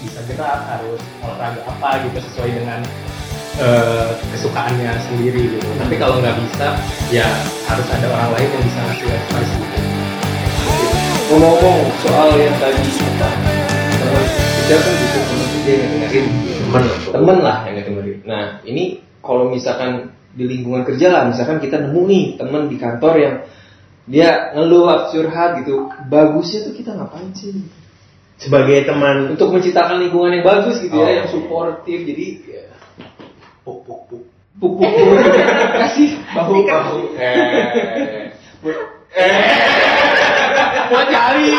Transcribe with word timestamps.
bisa 0.00 0.20
gerak 0.24 0.58
harus 0.66 1.00
olahraga 1.20 1.60
apa 1.68 1.90
gitu 2.08 2.18
sesuai 2.24 2.50
dengan 2.56 2.80
eh, 3.60 4.08
kesukaannya 4.32 4.92
sendiri 5.04 5.42
gitu. 5.60 5.68
Tapi 5.76 5.94
kalau 6.00 6.18
nggak 6.24 6.36
bisa 6.48 6.76
ya 7.12 7.28
harus 7.68 7.86
ada 7.92 8.06
orang 8.08 8.30
lain 8.40 8.48
yang 8.48 8.64
bisa 8.64 8.78
ngasih 8.88 9.08
advice 9.12 9.52
gitu. 9.60 9.78
Ngomong-ngomong 11.30 11.78
soal 12.02 12.28
yang 12.40 12.56
tadi 12.58 12.82
kita 12.82 13.30
eh, 14.08 14.24
kita 14.66 14.74
kan 14.80 14.92
butuh 14.96 15.22
teman 15.28 15.46
juga 15.52 15.72
yang 15.72 15.90
dengerin. 15.92 16.26
Teman 16.60 16.82
lah 16.82 16.98
temen 17.12 17.36
lah. 17.44 17.58
Yang 17.68 17.84
dengerin. 17.92 18.18
Nah 18.24 18.44
ini 18.64 18.84
kalau 19.20 19.52
misalkan 19.52 20.16
di 20.30 20.44
lingkungan 20.46 20.86
kerja 20.86 21.10
lah 21.10 21.22
misalkan 21.26 21.58
kita 21.58 21.76
nemu 21.82 22.00
nih 22.06 22.24
temen 22.38 22.70
di 22.70 22.76
kantor 22.78 23.14
yang 23.18 23.36
dia 24.06 24.54
ngeluh 24.54 25.10
curhat 25.10 25.62
gitu 25.62 25.90
bagusnya 26.06 26.70
tuh 26.70 26.74
kita 26.74 26.94
ngapain 26.94 27.30
sih 27.34 27.66
sebagai 28.40 28.88
teman. 28.88 29.36
Untuk 29.36 29.52
menciptakan 29.52 30.00
lingkungan 30.00 30.40
yang 30.40 30.44
bagus 30.44 30.80
gitu 30.80 30.96
Oh. 30.96 31.04
ya 31.04 31.22
yang 31.22 31.28
suportif 31.28 31.98
jadi 32.02 32.26
ya, 32.48 32.64
puk 33.62 33.84
puk 33.84 34.00
puk. 34.08 34.22
Puk 34.58 34.72
puk 34.80 34.90
puk. 34.90 35.14
Kasih. 35.76 36.10
Bahu 36.34 36.64
bahu. 36.64 36.98
Eh 37.14 38.28
mau 40.90 41.02
jali 41.06 41.50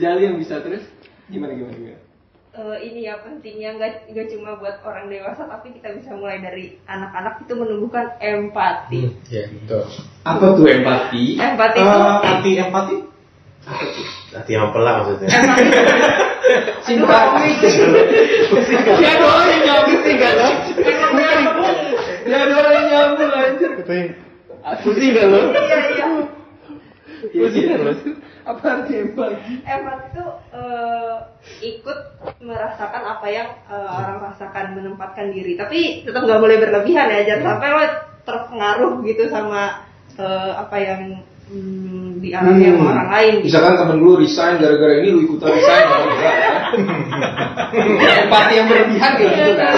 jali 0.00 0.20
yang 0.24 0.36
bisa 0.36 0.60
terus. 0.60 0.84
Gimana 1.32 1.56
gimana 1.56 1.72
gimana? 1.72 2.00
Eh, 2.52 2.76
ini 2.84 3.08
ya 3.08 3.16
pentingnya 3.24 3.80
nggak 3.80 4.12
nggak 4.12 4.26
cuma 4.28 4.60
buat 4.60 4.84
orang 4.84 5.08
dewasa 5.08 5.48
tapi 5.48 5.72
kita 5.72 5.96
bisa 5.96 6.12
mulai 6.12 6.36
dari 6.36 6.76
anak-anak 6.84 7.48
itu 7.48 7.52
menumbuhkan 7.56 8.12
empati. 8.20 9.08
ya 9.32 9.48
betul. 9.48 9.88
Apa 10.28 10.44
tuh 10.52 10.68
empati? 10.68 11.40
Empati 11.40 11.78
itu 11.80 12.00
hati 12.20 12.50
empati 12.60 12.96
hati 14.32 14.50
yang 14.56 14.72
pelak 14.72 14.94
maksudnya 15.04 15.28
simpati 16.88 17.50
dia 18.98 19.12
doang 19.20 19.46
yang 19.48 19.62
nyambung 19.62 20.00
sih 20.02 20.14
gak 20.16 20.32
lo 20.34 20.48
dia 22.22 22.42
doang 22.48 22.72
yang 22.72 22.86
nyambung. 22.88 23.30
Anjir. 23.32 23.70
Pusing 24.82 25.10
gak 25.14 25.26
lo 25.28 25.40
iya 25.52 25.78
iya. 25.92 26.06
pusing 27.30 27.64
gak 27.68 27.80
lo 27.80 27.92
apa 28.42 28.58
arti 28.66 28.92
empati 28.98 29.38
Empati 29.62 30.06
itu 30.10 30.26
eh, 30.50 31.16
ikut 31.62 31.98
merasakan 32.42 33.02
apa 33.06 33.26
yang 33.30 33.48
eh, 33.70 33.86
orang 33.86 34.18
rasakan 34.18 34.74
menempatkan 34.74 35.30
diri. 35.30 35.54
Tapi 35.54 36.02
tetap 36.02 36.26
nggak 36.26 36.42
boleh 36.42 36.58
berlebihan 36.58 37.06
ya 37.06 37.22
jangan 37.22 37.54
sampai 37.54 37.68
lo 37.70 37.82
terpengaruh 38.26 38.92
gitu 39.06 39.30
sama 39.30 39.86
eh, 40.18 40.52
apa 40.58 40.76
yang 40.82 41.22
hmm, 41.54 42.01
dialami 42.22 42.62
sama 42.70 42.84
orang 42.94 43.08
lain. 43.10 43.32
Gitu. 43.42 43.46
misalkan 43.50 43.74
temen 43.74 43.98
lu 43.98 44.12
resign 44.14 44.54
gara-gara 44.62 44.94
ini 45.02 45.08
lu 45.10 45.20
ikutan 45.26 45.50
resign 45.50 45.84
ya. 45.90 46.32
Empati 48.22 48.52
yang 48.56 48.66
berlebihan 48.70 49.12
kayak 49.18 49.32
gitu 49.34 49.52
kan? 49.58 49.74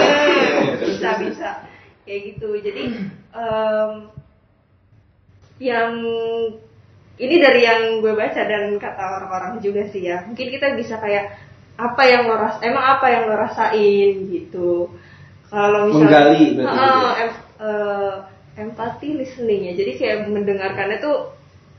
Bisa 0.85 1.09
bisa. 1.25 1.49
Kayak 2.05 2.21
gitu. 2.31 2.49
Jadi 2.61 2.83
em, 3.33 3.91
yang 5.57 5.91
ini 7.15 7.35
dari 7.39 7.61
yang 7.65 7.81
gue 8.03 8.13
baca 8.13 8.41
dan 8.45 8.77
kata 8.77 9.03
orang-orang 9.03 9.53
juga 9.65 9.89
sih 9.89 10.05
ya. 10.05 10.23
Mungkin 10.29 10.47
kita 10.53 10.77
bisa 10.77 11.01
kayak 11.01 11.41
apa 11.75 12.03
yang 12.07 12.29
lo 12.29 12.39
ras 12.39 12.61
emang 12.63 12.85
apa 12.99 13.05
yang 13.09 13.27
lo 13.27 13.35
rasain 13.35 14.29
gitu. 14.29 14.93
Kalau 15.49 15.91
misalnya 15.91 16.31
Menggali 16.31 16.45
em- 17.19 17.43
eh, 17.59 18.15
empati 18.55 19.19
listening 19.19 19.71
ya 19.71 19.73
jadi 19.75 19.91
kayak 19.99 20.17
mendengarkannya 20.31 20.97
tuh 21.03 21.34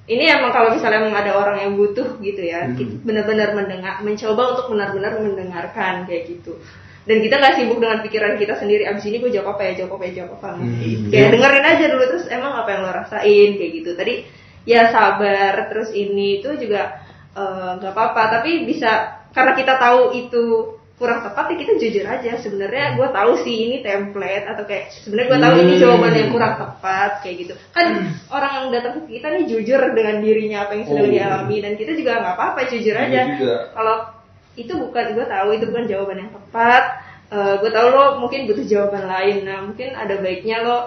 ini 0.07 0.25
emang 0.31 0.55
kalau 0.55 0.71
misalnya 0.71 1.03
emang 1.03 1.15
ada 1.19 1.33
orang 1.35 1.57
yang 1.59 1.73
butuh 1.75 2.19
gitu 2.23 2.43
ya 2.43 2.71
Hmm. 2.71 3.03
benar-benar 3.03 3.59
mendengar 3.59 3.99
mencoba 4.07 4.43
untuk 4.55 4.67
benar-benar 4.71 5.19
mendengarkan 5.19 6.07
kayak 6.07 6.31
gitu 6.31 6.55
dan 7.07 7.23
kita 7.23 7.39
nggak 7.39 7.55
sibuk 7.59 7.79
dengan 7.79 8.03
pikiran 8.03 8.34
kita 8.34 8.55
sendiri 8.59 8.83
abis 8.87 9.07
ini 9.07 9.19
gue 9.23 9.31
jawab 9.31 9.55
apa 9.59 9.62
ya 9.71 9.73
jawab 9.83 9.99
apa 9.99 10.05
ya 10.07 10.12
jawab 10.23 10.33
apa 10.39 10.49
Hmm. 10.59 11.11
kayak 11.11 11.29
dengerin 11.34 11.67
aja 11.67 11.84
dulu 11.91 12.05
terus 12.06 12.27
emang 12.31 12.53
apa 12.55 12.69
yang 12.71 12.81
lo 12.87 12.91
rasain 12.91 13.50
kayak 13.59 13.72
gitu 13.83 13.91
tadi 13.94 14.15
ya 14.67 14.91
sabar 14.91 15.55
terus 15.71 15.91
ini 15.94 16.43
itu 16.43 16.50
juga 16.59 17.03
eh, 17.37 17.71
nggak 17.78 17.93
apa-apa 17.94 18.23
tapi 18.41 18.65
bisa 18.65 19.23
karena 19.34 19.53
kita 19.53 19.77
tahu 19.77 20.17
itu 20.17 20.44
kurang 20.97 21.21
tepat 21.21 21.45
ya 21.53 21.57
kita 21.61 21.73
jujur 21.77 22.05
aja. 22.05 22.31
Sebenarnya 22.41 22.97
gue 22.97 23.09
tahu 23.12 23.33
sih 23.45 23.57
ini 23.69 23.77
template 23.84 24.49
atau 24.49 24.65
kayak 24.65 24.84
sebenarnya 24.97 25.29
gue 25.29 25.41
tahu 25.45 25.55
ini 25.61 25.73
Hmm. 25.77 25.83
jawaban 25.84 26.12
yang 26.17 26.31
kurang 26.33 26.55
tepat 26.57 27.11
kayak 27.21 27.37
gitu. 27.45 27.55
Kan 27.71 27.87
orang 28.33 28.53
yang 28.57 28.67
datang 28.73 28.93
ke 28.97 29.12
kita 29.12 29.27
nih 29.29 29.45
jujur 29.45 29.81
dengan 29.93 30.17
dirinya 30.21 30.59
apa 30.65 30.73
yang 30.73 30.85
sedang 30.89 31.09
Oh. 31.09 31.12
dialami 31.12 31.56
dan 31.61 31.73
kita 31.77 31.93
juga 31.93 32.12
nggak 32.17 32.35
apa-apa 32.35 32.61
jujur 32.73 32.95
Iya 32.97 33.05
aja. 33.05 33.23
kalau 33.73 33.97
itu 34.56 34.73
bukan 34.73 35.05
gue 35.12 35.27
tahu 35.29 35.49
itu 35.53 35.65
bukan 35.69 35.85
jawaban 35.85 36.17
yang 36.19 36.33
tepat. 36.33 36.85
Gue 37.61 37.71
tahu 37.71 37.89
lo 37.93 38.05
mungkin 38.23 38.41
butuh 38.49 38.65
jawaban 38.65 39.05
lain. 39.05 39.45
Nah 39.45 39.59
mungkin 39.62 39.93
ada 39.93 40.17
baiknya 40.17 40.65
lo 40.65 40.79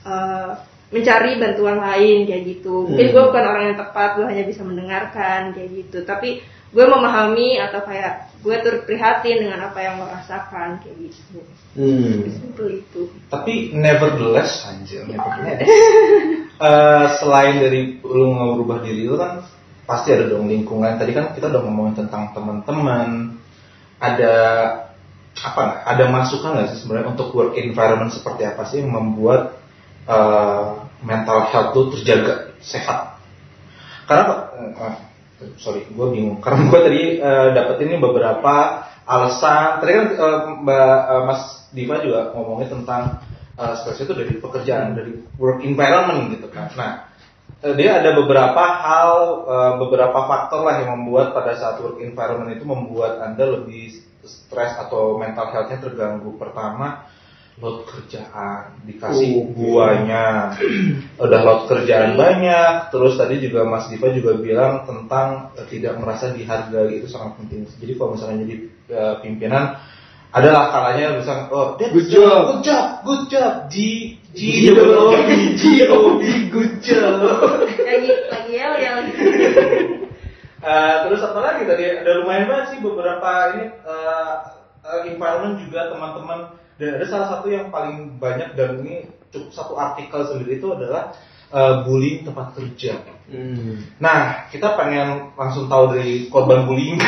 eh, 0.00 0.50
mencari 0.88 1.36
bantuan 1.36 1.76
lain 1.76 2.24
kayak 2.24 2.42
gitu. 2.48 2.88
Mungkin 2.88 3.06
Hmm. 3.06 3.12
gue 3.12 3.22
bukan 3.28 3.44
orang 3.44 3.64
yang 3.68 3.76
tepat 3.76 4.16
gue 4.16 4.24
hanya 4.24 4.44
bisa 4.48 4.64
mendengarkan 4.64 5.52
kayak 5.52 5.70
gitu. 5.76 6.08
Tapi 6.08 6.40
gue 6.68 6.84
memahami 6.84 7.60
atau 7.60 7.84
kayak 7.84 8.27
gue 8.38 8.56
turut 8.62 8.82
prihatin 8.86 9.42
dengan 9.42 9.66
apa 9.66 9.78
yang 9.82 9.98
lo 9.98 10.06
rasakan 10.06 10.78
kayak 10.78 11.10
gitu. 11.10 11.42
Hmm. 11.74 12.26
simpel 12.30 12.82
itu. 12.82 13.10
Tapi 13.30 13.74
nevertheless 13.74 14.66
anjir 14.66 15.06
nevertheless. 15.06 15.62
Eh, 16.58 17.06
selain 17.22 17.62
dari 17.62 18.02
lu 18.02 18.34
ngerubah 18.34 18.82
diri 18.82 19.06
lu 19.06 19.14
kan 19.14 19.46
pasti 19.86 20.10
ada 20.10 20.26
dong 20.26 20.50
lingkungan. 20.50 20.98
Tadi 20.98 21.14
kan 21.14 21.30
kita 21.30 21.54
udah 21.54 21.62
ngomongin 21.62 22.02
tentang 22.02 22.34
teman-teman. 22.34 23.38
Ada 24.02 24.34
apa 25.38 25.86
ada 25.86 26.04
masukan 26.10 26.58
nggak 26.58 26.74
sih 26.74 26.82
sebenarnya 26.82 27.14
untuk 27.14 27.30
work 27.30 27.54
environment 27.54 28.10
seperti 28.10 28.42
apa 28.42 28.66
sih 28.66 28.82
yang 28.82 28.90
membuat 28.90 29.62
eh, 30.10 30.66
mental 31.06 31.46
health 31.46 31.78
lu 31.78 31.94
terjaga 31.94 32.50
sehat? 32.58 33.22
Karena 34.10 34.50
eh, 34.58 35.07
sorry 35.58 35.86
gue 35.86 36.06
bingung. 36.10 36.38
Karena 36.44 36.68
gue 36.68 36.80
tadi 36.82 37.02
eh, 37.18 37.48
dapet 37.54 37.76
ini 37.86 37.94
beberapa 37.98 38.54
alasan. 39.06 39.80
Tadi 39.82 39.92
kan 39.94 40.06
eh, 40.12 40.38
mbak 40.62 40.98
eh, 41.08 41.22
Mas 41.24 41.42
Diva 41.72 41.96
juga 42.00 42.32
ngomongin 42.34 42.68
tentang 42.80 43.22
eh, 43.56 43.74
stres 43.82 44.02
itu 44.02 44.12
dari 44.14 44.32
pekerjaan 44.36 44.98
dari 44.98 45.12
work 45.38 45.62
environment 45.62 46.34
gitu 46.34 46.48
kan. 46.50 46.70
Nah 46.76 46.92
dia 47.58 47.98
ada 47.98 48.14
beberapa 48.14 48.60
hal 48.60 49.12
beberapa 49.82 50.30
faktor 50.30 50.62
lah 50.62 50.78
yang 50.84 50.94
membuat 51.00 51.34
pada 51.34 51.58
saat 51.58 51.82
work 51.82 51.98
environment 51.98 52.54
itu 52.54 52.62
membuat 52.62 53.18
anda 53.18 53.42
lebih 53.50 53.98
stres 54.22 54.78
atau 54.78 55.18
mental 55.18 55.50
healthnya 55.50 55.82
terganggu. 55.82 56.38
Pertama 56.38 57.08
load 57.58 57.90
kerjaan 57.90 58.78
dikasih 58.86 59.30
Oh, 59.34 59.50
oke. 59.50 59.52
buahnya. 59.58 60.54
Udah 61.26 61.40
load 61.42 61.62
kerjaan 61.66 62.14
banyak. 62.14 62.94
Terus 62.94 63.18
tadi 63.18 63.42
juga 63.42 63.66
Mas 63.66 63.90
Diva 63.90 64.14
juga 64.14 64.38
bilang 64.38 64.86
tentang 64.86 65.50
eh, 65.58 65.66
tidak 65.66 65.98
merasa 65.98 66.30
dihargai 66.30 67.02
itu 67.02 67.10
sangat 67.10 67.34
penting. 67.42 67.66
Jadi 67.66 67.92
kalau 67.98 68.14
misalnya 68.14 68.46
jadi 68.46 68.54
eh, 68.88 69.14
pimpinan 69.20 69.64
adalah 70.28 70.68
kalanya 70.68 71.16
misalnya 71.18 71.48
oh 71.50 71.74
Good 71.80 72.12
job. 72.12 72.40
good 72.52 72.62
job 72.62 72.86
good 73.02 73.24
job. 73.26 73.52
G 73.66 73.76
G 74.36 74.70
G 74.70 74.76
O 74.76 75.10
B 75.10 75.18
G 75.26 75.32
G 75.56 75.64
O 75.88 76.20
B 76.20 76.22
good 76.52 76.78
job. 76.78 77.16
Lagi 77.80 78.10
lagi 78.28 78.52
yel 78.54 78.74
yel 78.78 78.98
Eh, 80.58 80.94
terus 81.06 81.22
apa 81.22 81.38
lagi 81.38 81.70
tadi? 81.70 81.86
Ada 81.86 82.18
lumayan 82.18 82.50
banget 82.50 82.66
sih 82.74 82.78
beberapa 82.82 83.30
ini 83.54 83.70
eh, 83.70 84.34
eh, 84.82 85.00
environment 85.14 85.54
juga 85.62 85.86
teman-teman 85.86 86.50
dan 86.78 86.94
ada 86.94 87.06
salah 87.10 87.28
satu 87.36 87.50
yang 87.50 87.74
paling 87.74 88.22
banyak 88.22 88.54
dan 88.54 88.78
ini 88.86 89.10
cukup 89.34 89.50
satu 89.50 89.74
artikel 89.74 90.22
sendiri 90.30 90.62
itu 90.62 90.70
adalah 90.70 91.10
eh, 91.50 91.74
bullying 91.82 92.22
tempat 92.22 92.54
kerja. 92.54 93.02
Hmm. 93.28 93.82
Nah 93.98 94.46
kita 94.48 94.78
pengen 94.78 95.34
langsung 95.34 95.66
tahu 95.66 95.98
dari 95.98 96.30
korban 96.30 96.64
bullying 96.70 96.96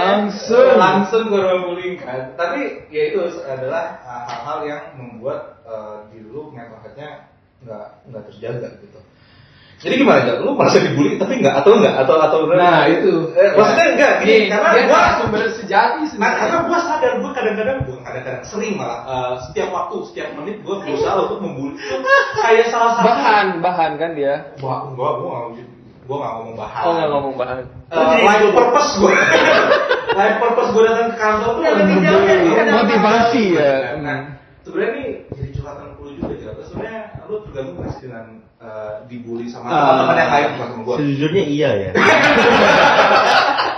langsung 0.00 0.76
langsung 0.76 1.30
korban 1.30 1.62
bullying 1.62 1.94
kan. 2.02 2.34
Tapi 2.34 2.90
ya 2.90 3.14
itu 3.14 3.22
adalah 3.46 4.02
eh, 4.02 4.22
hal-hal 4.34 4.58
yang 4.66 4.82
membuat 4.98 5.62
eh, 5.62 6.10
diri 6.10 6.26
lu 6.26 6.50
mental 6.50 6.82
health-nya 6.82 7.30
nggak 7.62 7.86
nggak 8.10 8.22
terjaga 8.34 8.68
gitu. 8.82 8.98
Jadi 9.80 9.94
gimana 9.96 10.20
Jal? 10.28 10.44
Lu 10.44 10.52
merasa 10.52 10.76
dibully 10.76 11.16
tapi 11.16 11.40
nggak? 11.40 11.64
Atau 11.64 11.80
nggak? 11.80 11.94
Atau 12.04 12.20
atau 12.20 12.38
nah 12.52 12.84
itu. 12.84 13.32
Eh, 13.32 13.56
maksudnya 13.56 13.86
enggak 13.96 14.12
gini, 14.20 14.28
Nih, 14.28 14.42
karena 14.52 14.68
dia 14.76 14.84
gua 14.84 15.00
sumber 15.16 15.40
sejati 15.56 16.00
Nah, 16.04 16.08
sebenarnya. 16.12 16.36
karena 16.36 16.58
gua 16.68 16.78
sadar 16.84 17.12
gua 17.16 17.30
kadang-kadang 17.32 17.78
bukan 17.88 18.00
kadang-kadang 18.04 18.42
sering 18.44 18.72
malah 18.76 19.00
eh, 19.08 19.32
setiap 19.48 19.68
waktu 19.72 19.96
setiap 20.12 20.28
menit 20.36 20.56
gua 20.60 20.84
berusaha 20.84 21.14
untuk 21.24 21.40
membuli 21.40 21.80
kayak 22.36 22.68
salah 22.68 22.92
satu 23.00 23.08
bahan 23.08 23.46
bahan 23.64 23.92
kan 23.96 24.10
dia. 24.12 24.34
Wah, 24.60 24.84
enggak, 24.84 25.12
gua 25.16 25.30
nggak 25.32 25.64
gua 26.04 26.16
nggak 26.20 26.32
ngomong 26.36 26.56
bahan. 26.60 26.82
Oh 26.84 26.92
nggak 26.92 27.08
ngomong 27.16 27.34
bahan. 27.40 27.56
Eh, 27.88 28.20
life 28.20 28.48
purpose 28.52 28.90
gua. 29.00 29.12
Life 30.10 30.36
purpose 30.42 30.70
gua 30.76 30.82
datang 30.92 31.08
ke 31.08 31.16
kantor 31.16 31.50
tuh 31.56 31.62
kenapa. 31.64 32.76
motivasi. 32.84 33.44
ya. 33.56 33.74
Nah, 34.02 34.18
sebenarnya 34.60 34.92
ini 34.92 35.04
jadi 35.32 35.48
curhatan 35.56 35.86
lu 35.96 36.10
juga 36.20 36.34
jelas 36.36 36.68
sebenarnya 36.68 37.02
lu 37.30 37.36
terganggu 37.48 37.72
nggak 37.80 38.49
eh, 38.60 38.94
dibully 39.06 39.46
sama 39.46 39.66
Ah. 39.66 39.76
teman-teman 39.96 40.16
yang 40.16 40.30
lain 40.30 40.46
bukan 40.52 40.68
sama 40.68 40.82
gue? 40.82 40.96
Sejujurnya 40.98 41.44
iya 41.46 41.70
ya. 41.74 41.90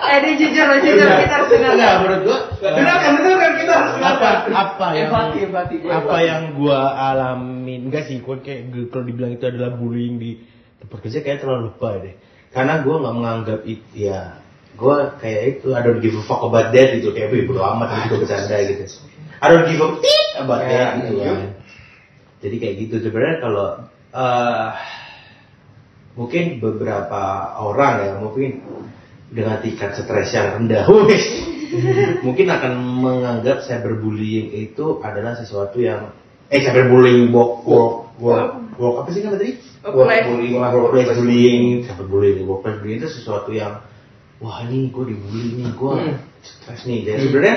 Eh, 0.03 0.19
dia 0.21 0.35
jujur 0.37 0.65
loh, 0.67 0.77
jujur 0.77 1.09
kita 1.09 1.33
harus 1.33 1.49
dengar. 1.49 1.73
Enggak, 1.73 1.95
menurut 2.05 2.21
gua 2.21 2.39
Dengarkan, 2.61 3.11
dengarkan 3.17 3.53
kita 3.57 3.73
harus 3.73 3.95
apa 3.97 4.29
apa 4.53 4.87
yang 4.93 5.09
Empati, 5.09 5.39
empati. 5.43 5.75
Gua 5.79 5.89
apa 5.91 6.01
empati. 6.05 6.29
yang 6.29 6.43
gua 6.53 6.79
alamin 7.09 7.81
enggak 7.89 8.03
sih 8.05 8.21
gua 8.21 8.37
kayak 8.37 8.61
kalau 8.87 9.05
dibilang 9.07 9.33
itu 9.33 9.45
adalah 9.47 9.73
bullying 9.73 10.21
di 10.21 10.37
tempat 10.77 10.99
kerja 11.01 11.19
kayak 11.19 11.39
terlalu 11.41 11.73
lebay 11.73 11.95
deh 12.03 12.15
karena 12.51 12.85
gua 12.85 12.95
nggak 12.99 13.15
menganggap 13.15 13.61
itu 13.65 13.87
ya 13.97 14.37
gua 14.75 15.17
kayak 15.17 15.43
itu 15.55 15.73
I 15.73 15.81
don't 15.81 15.99
give 15.99 16.13
a 16.13 16.21
fuck 16.21 16.45
about 16.45 16.69
that 16.69 16.89
gitu 16.93 17.09
kayak 17.11 17.33
"Wih, 17.33 17.49
bodo 17.49 17.65
amat 17.65 17.89
gitu 18.05 18.13
gua 18.13 18.19
bercanda 18.21 18.57
gitu 18.61 18.85
I 19.41 19.47
don't 19.49 19.65
give 19.65 19.81
a 19.81 19.89
tit 19.97 20.29
about 20.37 20.61
Ya, 20.61 20.69
that 20.69 20.89
gitu 21.01 21.13
iya. 21.15 21.25
kan 21.25 21.39
jadi 22.43 22.57
kayak 22.59 22.75
gitu 22.77 22.95
sebenarnya 23.01 23.37
kalau 23.41 23.69
eh, 24.13 24.69
mungkin 26.13 26.61
beberapa 26.61 27.57
orang 27.57 27.95
ya 28.05 28.13
mungkin 28.21 28.61
dengan 29.33 29.65
tingkat 29.65 29.97
stres 29.97 30.37
yang 30.37 30.61
rendah 30.61 30.85
mungkin 32.27 32.47
akan 32.53 32.73
menganggap 33.01 33.65
cyberbullying 33.65 34.53
itu 34.53 35.01
adalah 35.01 35.33
sesuatu 35.33 35.81
yang 35.81 36.13
eh 36.53 36.61
cyberbullying 36.61 37.33
work 37.33 37.65
work, 38.21 38.77
work 38.77 38.95
apa 39.01 39.09
sih 39.17 39.25
kan 39.25 39.41
tadi? 39.41 39.57
Workplace. 39.81 40.29
workplace 40.29 41.11
bullying. 41.17 41.65
cyberbullying 41.89 42.45
workplace 42.45 42.79
bullying 42.85 43.01
itu 43.01 43.09
sesuatu 43.09 43.49
yang 43.57 43.81
wah 44.37 44.61
ini 44.69 44.93
gue 44.93 45.05
dibully 45.17 45.49
nih 45.65 45.73
gue 45.73 45.93
Hmm. 45.97 46.17
stres 46.45 46.85
nih. 46.85 47.09
Jadi 47.09 47.21
sebenarnya 47.25 47.57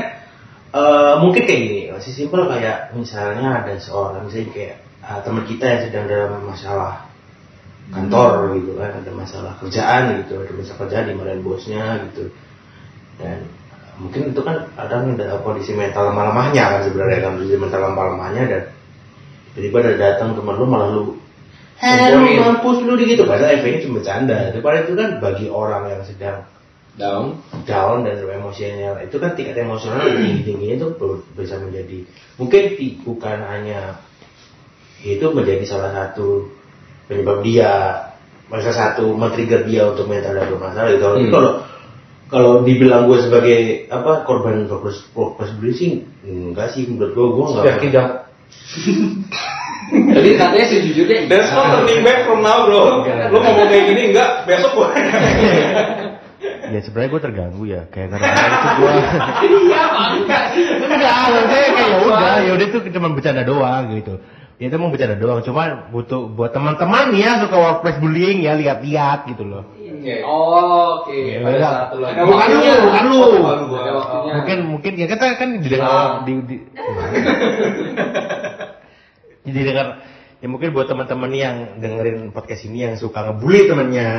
eh, 0.72 1.14
mungkin 1.20 1.42
kayak 1.44 1.60
gini 1.60 1.82
masih 1.92 2.12
simpel 2.16 2.48
kayak 2.48 2.96
misalnya 2.96 3.68
ada 3.68 3.74
seorang 3.84 4.32
misalnya 4.32 4.48
kayak 4.56 4.76
eh, 5.06 5.20
teman 5.22 5.44
kita 5.46 5.66
yang 5.66 5.82
sedang 5.86 6.06
dalam 6.10 6.42
masalah 6.44 7.06
kantor 7.94 8.58
gitu 8.58 8.72
kan 8.82 8.98
ada 8.98 9.12
masalah 9.14 9.54
kerjaan 9.62 10.26
gitu 10.26 10.42
ada 10.42 10.52
masalah 10.58 10.80
kerjaan 10.86 11.06
dimarahin 11.14 11.42
bosnya 11.46 12.02
gitu 12.10 12.34
dan 13.22 13.46
mungkin 14.02 14.34
itu 14.34 14.42
kan 14.42 14.58
ada 14.76 15.06
yang 15.06 15.16
dalam 15.16 15.40
kondisi 15.46 15.72
mental 15.72 16.10
lemah-lemahnya 16.12 16.64
kan 16.66 16.80
sebenarnya 16.84 17.22
kan 17.24 17.32
kondisi 17.38 17.56
mental 17.62 17.82
lemah-lemahnya 17.86 18.44
dan 18.50 18.64
tiba-tiba 19.56 19.78
ada 19.86 19.94
datang 19.96 20.30
teman 20.36 20.56
lu 20.60 20.66
malah 20.68 20.90
lu 20.92 21.02
lu 21.06 21.14
Ngomporin. 22.26 22.40
mampus 22.42 22.78
lu 22.84 22.94
gitu 23.00 23.24
padahal 23.24 23.52
efeknya 23.56 23.80
cuma 23.86 23.94
bercanda 24.02 24.38
daripada 24.52 24.78
itu 24.84 24.94
kan 24.98 25.10
bagi 25.22 25.46
orang 25.48 25.84
yang 25.92 26.02
sedang 26.04 26.38
Down. 26.96 27.36
down 27.68 28.08
dan 28.08 28.16
emosional 28.24 28.96
itu 29.04 29.20
kan 29.20 29.36
tingkat 29.36 29.60
emosional 29.60 30.00
tinggi 30.08 30.48
tingginya 30.48 30.76
itu 30.80 30.88
ber- 30.96 31.28
bisa 31.36 31.60
menjadi 31.60 32.08
mungkin 32.40 32.64
bukan 33.04 33.38
hanya 33.52 34.00
itu 35.06 35.26
menjadi 35.30 35.62
salah 35.64 35.94
satu 35.94 36.50
penyebab 37.06 37.46
dia 37.46 37.72
salah 38.50 38.74
satu 38.74 39.14
men-trigger 39.14 39.62
dia 39.64 39.86
untuk 39.86 40.10
mental 40.10 40.34
dan 40.34 40.50
bermasalah 40.50 40.90
gitu. 40.90 41.04
Kalau 41.04 41.18
Hmm. 41.22 41.30
kalau 41.30 41.52
kalau 42.26 42.52
dibilang 42.66 43.06
gue 43.06 43.22
sebagai 43.22 43.58
apa 43.88 44.26
korban 44.26 44.66
workplace 44.66 45.54
bullying 45.56 45.78
sih 45.78 45.90
enggak 46.26 46.74
sih 46.74 46.90
menurut 46.90 47.14
gue 47.14 47.26
gue 47.28 47.46
enggak 47.54 47.66
Yakin 47.78 47.90
jangan. 47.94 48.14
Jadi 49.86 50.30
katanya 50.34 50.66
sejujurnya 50.66 51.18
There's 51.30 51.50
no 51.54 51.62
turning 51.70 52.02
back 52.02 52.26
from 52.26 52.42
now 52.42 52.66
bro. 52.66 53.06
Lu 53.06 53.38
ngomong 53.38 53.68
kayak 53.70 53.84
gini 53.94 54.02
enggak, 54.10 54.50
besok 54.50 54.72
gue. 54.74 54.88
ya 56.66 56.80
sebenarnya 56.82 57.10
gue 57.14 57.22
terganggu 57.22 57.64
ya 57.64 57.82
kayak 57.94 58.10
karena 58.10 58.26
itu 58.26 58.70
gue 58.76 58.92
Iya, 59.70 59.84
bangga 59.88 60.40
sih. 60.52 60.66
enggak 60.66 61.14
maksudnya 61.30 61.62
kayak 61.70 61.90
ya 61.94 61.98
udah 62.02 62.36
ya 62.42 62.52
udah 62.58 62.66
itu 62.66 62.78
cuma 62.90 63.08
bercanda 63.14 63.44
doang 63.46 63.84
gitu 63.94 64.14
itu 64.56 64.72
mau 64.80 64.88
bercanda 64.88 65.20
doang 65.20 65.44
cuma 65.44 65.92
butuh 65.92 66.32
buat 66.32 66.56
teman-teman 66.56 67.12
ya 67.12 67.44
suka 67.44 67.60
workplace 67.60 68.00
bullying 68.00 68.40
ya 68.40 68.56
lihat-lihat 68.56 69.28
gitu 69.32 69.44
loh 69.44 69.64
Oh, 70.22 71.02
oke. 71.02 71.18
Ya, 71.18 71.42
lagi. 71.42 72.22
Bukan 72.30 72.50
lu, 72.62 72.74
bukan 72.86 73.04
lu. 73.10 73.22
Mungkin 74.38 74.58
mungkin 74.70 74.92
ya 75.02 75.10
kita 75.10 75.34
kan 75.34 75.50
didengar 75.66 75.90
Ah. 75.90 76.22
di, 76.22 76.34
di 76.46 76.56
jadi 79.50 79.60
dengar 79.72 79.88
ya 80.42 80.48
mungkin 80.50 80.74
buat 80.78 80.86
teman-teman 80.86 81.32
yang 81.34 81.56
dengerin 81.82 82.30
podcast 82.30 82.70
ini 82.70 82.86
yang 82.86 82.96
suka 83.02 83.26
ngebully 83.30 83.66
temennya 83.66 84.10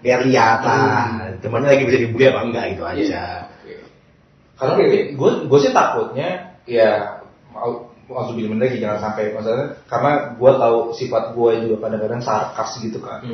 biar 0.00 0.24
lihat 0.24 0.60
lah 0.64 1.36
temannya 1.40 1.68
lagi 1.74 1.84
bisa 1.84 1.98
dibully 2.00 2.26
apa 2.28 2.40
enggak 2.44 2.64
gitu 2.76 2.82
aja 2.84 3.02
Iya. 3.04 3.24
Karena 4.56 4.72
gue 5.12 5.30
gue 5.52 5.58
sih 5.60 5.72
takutnya 5.76 6.28
ya 6.64 7.15
mau 8.06 8.22
bilang 8.30 8.56
lagi 8.56 8.78
jangan 8.78 9.02
sampai 9.02 9.34
maksudnya 9.34 9.82
karena 9.90 10.38
gue 10.38 10.50
tahu 10.54 10.78
sifat 10.94 11.34
gue 11.34 11.50
juga 11.66 11.76
kadang-kadang 11.82 12.22
sarkas 12.22 12.78
gitu 12.78 13.02
kan. 13.02 13.26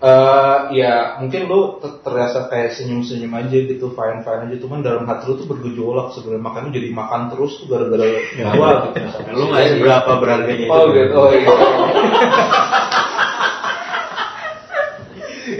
Eh 0.00 0.80
ya 0.80 1.20
mungkin 1.20 1.44
lu 1.44 1.76
ter- 1.76 2.00
terasa 2.00 2.48
kayak 2.48 2.72
senyum-senyum 2.72 3.36
aja 3.36 3.52
gitu, 3.52 3.92
fine-fine 3.92 4.48
aja, 4.48 4.56
cuman 4.56 4.80
dalam 4.80 5.04
hati 5.04 5.28
lu 5.28 5.36
tuh 5.36 5.44
bergejolak 5.44 6.16
sebenarnya 6.16 6.40
makanya 6.40 6.70
jadi 6.72 6.88
makan 6.88 7.28
terus 7.28 7.60
tuh 7.60 7.68
gara-gara 7.68 8.08
gua 8.56 8.88
gitu. 8.88 8.96
misalnya. 8.96 9.32
lu 9.36 9.44
nggak 9.52 9.64
seberapa 9.76 10.12
berharganya 10.16 10.66
Oh 10.72 10.88
itu. 10.88 10.96
gitu, 10.96 11.14
oh 11.14 11.28
iya. 11.28 11.52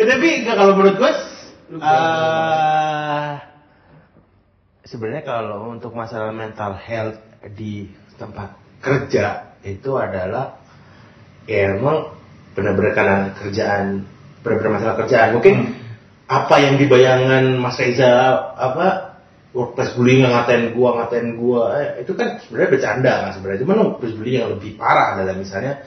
ya, 0.00 0.04
tapi 0.08 0.28
kalau 0.46 0.72
menurut 0.72 0.96
gue 0.96 1.12
eh, 1.76 3.32
sebenarnya 4.84 5.22
kalau 5.22 5.70
untuk 5.70 5.92
masalah 5.92 6.32
mental 6.32 6.72
health 6.74 7.18
di 7.54 7.88
tempat 8.20 8.60
kerja 8.84 9.56
itu 9.64 9.96
adalah 9.96 10.60
ya 11.48 11.72
emang 11.76 12.12
benar-benar 12.52 12.92
karena 12.92 13.16
kerjaan 13.40 14.04
benar-benar 14.44 14.72
masalah 14.76 14.96
kerjaan. 15.00 15.40
Mungkin 15.40 15.56
apa 16.28 16.54
yang 16.62 16.76
dibayangan 16.76 17.58
Mas 17.58 17.80
Reza 17.80 18.38
apa 18.54 19.16
workplace 19.50 19.98
bullying 19.98 20.22
yang 20.22 20.32
ngatain 20.36 20.76
gua 20.76 21.02
ngatain 21.02 21.34
gua 21.34 21.74
eh, 21.80 22.06
itu 22.06 22.14
kan 22.14 22.38
sebenarnya 22.44 22.70
bercanda 22.70 23.12
kan 23.26 23.30
sebenarnya. 23.34 23.60
Cuman 23.64 23.76
workplace 23.88 24.14
bullying 24.14 24.38
yang 24.44 24.50
lebih 24.52 24.76
parah 24.76 25.18
adalah 25.18 25.34
misalnya 25.34 25.82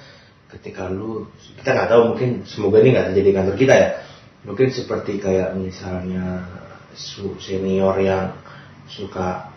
ketika 0.51 0.89
lu 0.89 1.29
kita 1.61 1.69
nggak 1.73 1.89
tahu 1.89 2.01
mungkin 2.13 2.29
semoga 2.45 2.77
ini 2.83 2.93
nggak 2.93 3.07
terjadi 3.13 3.27
di 3.29 3.35
kantor 3.37 3.55
kita 3.55 3.73
ya. 3.77 3.89
Mungkin 4.43 4.67
seperti 4.75 5.23
kayak 5.23 5.55
misalnya 5.55 6.43
senior 7.39 7.95
yang 8.03 8.35
suka 8.91 9.52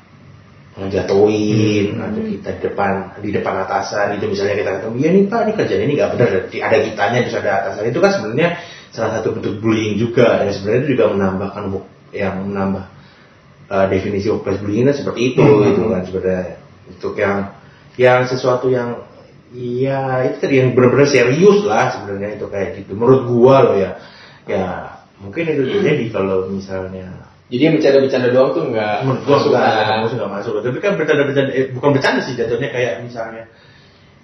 ngejatuhin 0.77 1.97
atau 1.97 2.21
kita 2.21 2.51
di 2.53 2.61
depan 2.69 2.91
di 3.25 3.31
depan 3.33 3.65
atasan 3.65 4.21
itu 4.21 4.29
misalnya 4.29 4.61
kita 4.61 4.71
ketemu 4.77 4.97
ya 5.01 5.09
nih 5.09 5.23
pak 5.25 5.41
ini 5.41 5.53
kerjaan 5.57 5.83
ini 5.89 5.93
nggak 5.97 6.11
benar. 6.13 6.29
Ada 6.53 6.77
kitanya 6.85 7.19
terus 7.25 7.37
ada 7.41 7.51
atasan. 7.65 7.83
Itu 7.89 8.01
kan 8.05 8.11
sebenarnya 8.13 8.49
salah 8.93 9.11
satu 9.21 9.29
bentuk 9.41 9.55
bullying 9.65 9.97
juga 9.97 10.45
dan 10.45 10.53
sebenarnya 10.53 10.81
itu 10.85 10.89
juga 10.97 11.05
menambahkan 11.17 11.65
yang 12.13 12.35
menambah 12.45 12.85
uh, 13.73 13.87
definisi 13.89 14.29
workplace 14.29 14.61
bullying 14.61 14.85
kan 14.85 14.97
seperti 15.01 15.21
itu 15.33 15.45
gitu 15.65 15.81
kan 15.89 16.03
sebenarnya. 16.05 16.61
Untuk 16.87 17.15
yang 17.17 17.39
yang 17.97 18.21
sesuatu 18.29 18.69
yang 18.69 19.09
Iya, 19.57 20.27
itu 20.27 20.37
tadi 20.43 20.59
yang 20.59 20.75
benar-benar 20.75 21.07
serius 21.07 21.63
lah 21.63 21.95
sebenarnya 21.95 22.35
itu 22.35 22.51
kayak 22.51 22.83
gitu. 22.83 22.99
Menurut 22.99 23.31
gua 23.31 23.63
loh 23.63 23.77
ya, 23.79 23.95
ya 24.45 24.99
mungkin 25.23 25.49
itu 25.49 25.65
terjadi 25.71 26.05
kalau 26.11 26.51
misalnya 26.51 27.31
Jadi 27.47 27.63
yang 27.63 27.75
bercanda-bercanda 27.79 28.29
doang 28.35 28.51
tuh 28.59 28.65
nggak 28.75 28.97
masuk 29.07 29.55
enggak, 29.55 29.71
kan? 29.87 29.97
gua 30.03 30.11
nggak 30.19 30.33
masuk. 30.35 30.53
Tapi 30.67 30.79
kan 30.83 30.93
bercanda-bercanda, 30.99 31.51
eh, 31.55 31.67
bukan 31.71 31.91
bercanda 31.95 32.21
sih 32.27 32.35
jatuhnya 32.35 32.69
kayak 32.75 33.07
misalnya, 33.07 33.47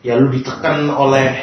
ya 0.03 0.19
lu 0.19 0.27
ditekan 0.27 0.91
oleh 0.91 1.39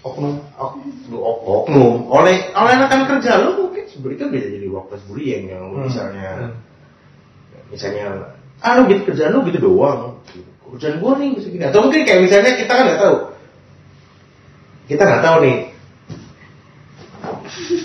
oknum, 0.00 0.40
ok- 0.56 1.12
lu 1.12 1.18
ok- 1.20 1.44
oknum, 1.68 2.08
oleh 2.08 2.56
oleh 2.56 2.74
rekan 2.80 3.04
kerja 3.04 3.36
lu 3.44 3.68
mungkin 3.68 3.84
sebenarnya 3.84 4.16
itu 4.16 4.24
bisa 4.32 4.46
jadi 4.48 4.66
workplace 4.72 5.04
bullying 5.04 5.44
yang 5.52 5.64
Hmm. 5.76 5.84
misalnya, 5.84 6.30
misalnya, 7.68 8.32
ah 8.64 8.72
lu 8.80 8.88
gitu 8.88 9.12
kerjaan 9.12 9.36
lu 9.36 9.44
gitu 9.52 9.60
doang, 9.60 10.24
kerjaan 10.72 10.96
gua 11.04 11.20
nih 11.20 11.36
segini. 11.36 11.68
Atau 11.68 11.84
mungkin 11.84 12.08
kayak 12.08 12.20
misalnya 12.24 12.56
kita 12.56 12.72
kan 12.72 12.84
nggak 12.88 13.00
tahu, 13.04 13.16
kita 14.88 15.02
nggak 15.04 15.20
tahu 15.22 15.36
nih, 15.44 15.56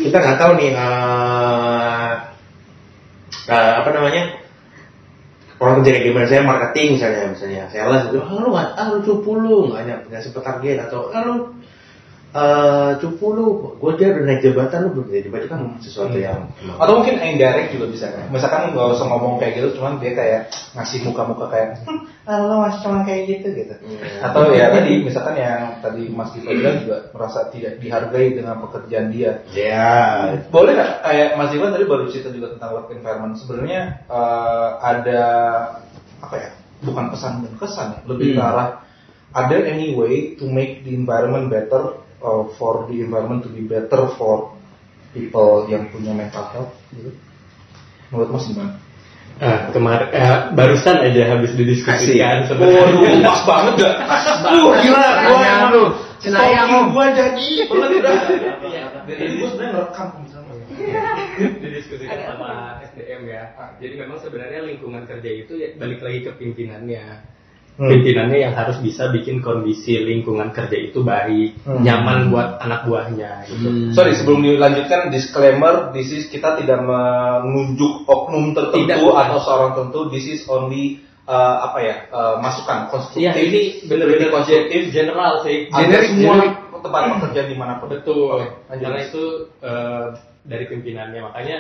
kita 0.08 0.18
nggak 0.18 0.38
tahu 0.40 0.52
nih 0.56 0.70
eh, 0.72 2.12
eh, 3.48 3.72
apa 3.84 3.90
namanya? 3.96 4.24
Orang 5.58 5.82
kerja 5.82 5.98
kayak 5.98 6.06
gimana? 6.14 6.26
Saya 6.30 6.42
marketing 6.46 6.88
misalnya 7.00 7.24
misalnya. 7.34 7.64
Sales 7.74 8.04
itu 8.14 8.20
ah 8.22 8.30
lu 8.38 8.50
nggak 8.54 8.68
ah 8.78 8.86
lu 8.94 8.98
cupu 9.02 9.32
lu 9.42 9.56
nggak 9.74 9.82
nggak 9.90 10.00
nggak 10.14 10.22
sempet 10.22 10.44
target 10.46 10.78
atau 10.86 11.10
ah 11.10 11.22
lu 11.26 11.36
eh 12.38 12.92
cupu 13.02 13.34
lu 13.34 13.46
gue 13.82 13.92
dia 13.98 14.14
udah 14.14 14.24
naik 14.30 14.46
jabatan 14.46 14.80
lu 14.86 14.90
belum 14.94 15.08
jadi 15.10 15.30
kan 15.50 15.82
sesuatu 15.82 16.14
yang 16.14 16.54
emang- 16.62 16.78
Atau 16.78 17.02
mungkin 17.02 17.18
indirect 17.18 17.74
juga 17.74 17.90
bisa 17.90 18.14
kan. 18.14 18.30
Misalkan 18.30 18.78
nggak 18.78 18.94
usah 18.94 19.10
ngomong 19.10 19.42
kayak 19.42 19.58
gitu, 19.58 19.82
cuman 19.82 19.98
dia 19.98 20.14
kayak 20.14 20.42
ngasih 20.78 21.02
muka-muka 21.02 21.50
kayak, 21.50 21.82
"Hmm, 21.82 22.06
ah, 22.30 22.38
lo 22.46 22.62
masih 22.62 22.80
cuma 22.86 23.02
kayak 23.02 23.22
gitu 23.26 23.48
gitu. 23.58 23.74
Iya. 23.82 24.30
Atau 24.30 24.54
ya 24.54 24.70
tadi, 24.70 25.02
misalkan 25.02 25.34
yang 25.34 25.82
tadi 25.82 26.14
Mas 26.14 26.30
Diva 26.32 26.54
bilang 26.54 26.78
juga 26.78 26.98
merasa 27.10 27.50
tidak 27.50 27.82
dihargai 27.82 28.38
dengan 28.38 28.62
pekerjaan 28.62 29.10
dia. 29.10 29.42
ya 29.50 29.90
Boleh 30.54 30.78
nggak 30.78 30.92
kayak 31.02 31.30
Mas 31.36 31.50
Diva 31.50 31.74
tadi 31.74 31.86
baru 31.86 32.06
cerita 32.06 32.30
juga 32.30 32.54
tentang 32.54 32.70
work 32.76 32.94
environment. 32.94 33.34
Sebenarnya 33.42 33.82
eh, 34.06 34.70
ada 34.78 35.22
apa 36.22 36.36
ya? 36.38 36.50
Bukan 36.78 37.10
pesan 37.10 37.42
dan 37.42 37.54
kesan 37.58 37.88
ya, 37.98 38.00
lebih 38.06 38.38
ke 38.38 38.42
Hmm. 38.42 38.50
arah 38.54 38.70
are 39.34 39.50
there 39.50 39.66
any 39.66 39.92
way 39.92 40.34
to 40.34 40.46
make 40.46 40.82
the 40.82 40.94
environment 40.94 41.50
better 41.50 41.98
uh, 42.22 42.44
for 42.58 42.86
the 42.90 43.02
environment 43.02 43.44
to 43.46 43.50
be 43.50 43.66
better 43.66 44.10
for 44.18 44.54
people 45.14 45.66
yang 45.70 45.90
punya 45.90 46.14
mental 46.14 46.46
health 46.54 46.74
gitu? 46.94 47.12
Menurut 48.14 48.30
Mas 48.32 48.46
gimana? 48.48 48.74
Ah, 49.38 49.70
kemarin 49.70 50.10
eh, 50.18 50.38
barusan 50.58 50.98
aja 50.98 51.38
habis 51.38 51.54
didiskusikan 51.54 52.50
Waduh, 52.50 52.58
sebenarnya. 52.58 53.22
pas 53.22 53.42
banget 53.46 53.74
dah. 53.86 53.94
Uh, 54.50 54.74
gila, 54.82 55.10
gua 55.30 55.38
emang 55.46 55.70
lu, 55.70 55.84
lu. 55.94 56.80
gua 56.90 57.06
jadi. 57.14 57.48
Bener 57.70 57.90
udah. 58.02 58.18
Dari 59.06 59.26
gua 59.38 59.48
sebenarnya 59.54 59.72
ngerekam 59.78 60.10
misalnya. 60.26 60.66
didiskusikan 61.62 62.18
Agak 62.18 62.28
sama 62.34 62.50
SDM 62.90 63.22
ya. 63.30 63.44
Jadi 63.78 63.94
memang 63.94 64.18
sebenarnya 64.26 64.60
lingkungan 64.66 65.04
kerja 65.06 65.30
itu 65.30 65.54
ya 65.54 65.70
balik 65.78 66.02
lagi 66.02 66.20
ke 66.26 66.32
pimpinannya. 66.34 67.06
Hmm. 67.78 67.94
Pimpinannya 67.94 68.42
yang 68.42 68.54
harus 68.58 68.82
bisa 68.82 69.14
bikin 69.14 69.46
kondisi 69.46 70.02
lingkungan 70.02 70.50
kerja 70.50 70.74
itu 70.74 71.06
baik, 71.06 71.62
Hmm. 71.62 71.86
nyaman 71.86 72.34
buat 72.34 72.58
anak 72.58 72.90
buahnya 72.90 73.46
gitu. 73.46 73.94
Sorry, 73.94 74.18
sebelum 74.18 74.42
dilanjutkan 74.42 75.14
disclaimer, 75.14 75.94
this 75.94 76.10
is 76.10 76.26
kita 76.26 76.58
tidak 76.58 76.82
menunjuk 76.82 78.10
oknum 78.10 78.58
tertentu 78.58 79.14
Tidak, 79.14 79.14
atau 79.14 79.38
seorang 79.38 79.70
tertentu. 79.78 80.10
This 80.10 80.26
is 80.26 80.42
only 80.50 81.06
uh, 81.30 81.70
apa 81.70 81.78
ya 81.86 81.96
uh, 82.10 82.36
masukan 82.42 82.90
konstruktif. 82.90 83.30
Iya, 83.30 83.32
ini 83.38 83.62
benar-benar 83.86 84.30
konstruktif 84.34 84.82
general 84.90 85.46
sih. 85.46 85.70
Generik, 85.70 86.10
semua 86.18 86.66
tempat 86.82 87.02
pekerjaan 87.20 87.48
di 87.52 87.58
mana 87.58 87.74
pun. 87.78 87.94
Betul. 87.94 88.42
Oke, 88.42 88.48
lanjut. 88.70 88.84
Karena 88.86 89.00
itu 89.02 89.24
eh, 89.62 90.06
dari 90.48 90.66
pimpinannya 90.70 91.22
makanya 91.26 91.58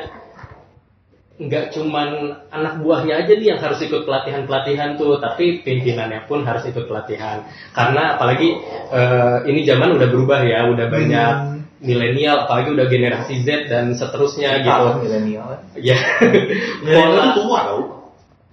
nggak 1.38 1.70
cuman 1.70 2.34
anak 2.50 2.82
buahnya 2.82 3.14
aja 3.22 3.34
nih 3.38 3.54
yang 3.54 3.62
harus 3.62 3.78
ikut 3.80 4.10
pelatihan-pelatihan 4.10 4.98
tuh, 4.98 5.22
tapi 5.22 5.62
pimpinannya 5.62 6.26
pun 6.26 6.42
harus 6.42 6.66
ikut 6.66 6.90
pelatihan. 6.90 7.46
Karena 7.72 8.18
apalagi 8.18 8.58
eh, 8.90 9.38
ini 9.46 9.62
zaman 9.62 9.94
udah 10.02 10.08
berubah 10.10 10.42
ya, 10.42 10.66
udah 10.66 10.90
banyak 10.90 11.34
Hmm. 11.38 11.62
milenial, 11.78 12.50
apalagi 12.50 12.74
udah 12.74 12.90
generasi 12.90 13.46
Z 13.46 13.70
dan 13.70 13.94
seterusnya 13.94 14.66
gitu. 14.66 14.74
Kalau 14.74 14.98
milenial. 14.98 15.62
Ya, 15.78 15.94
Milenial 16.82 17.06
pola, 17.06 17.26
tua 17.38 17.60
tau. 17.70 17.82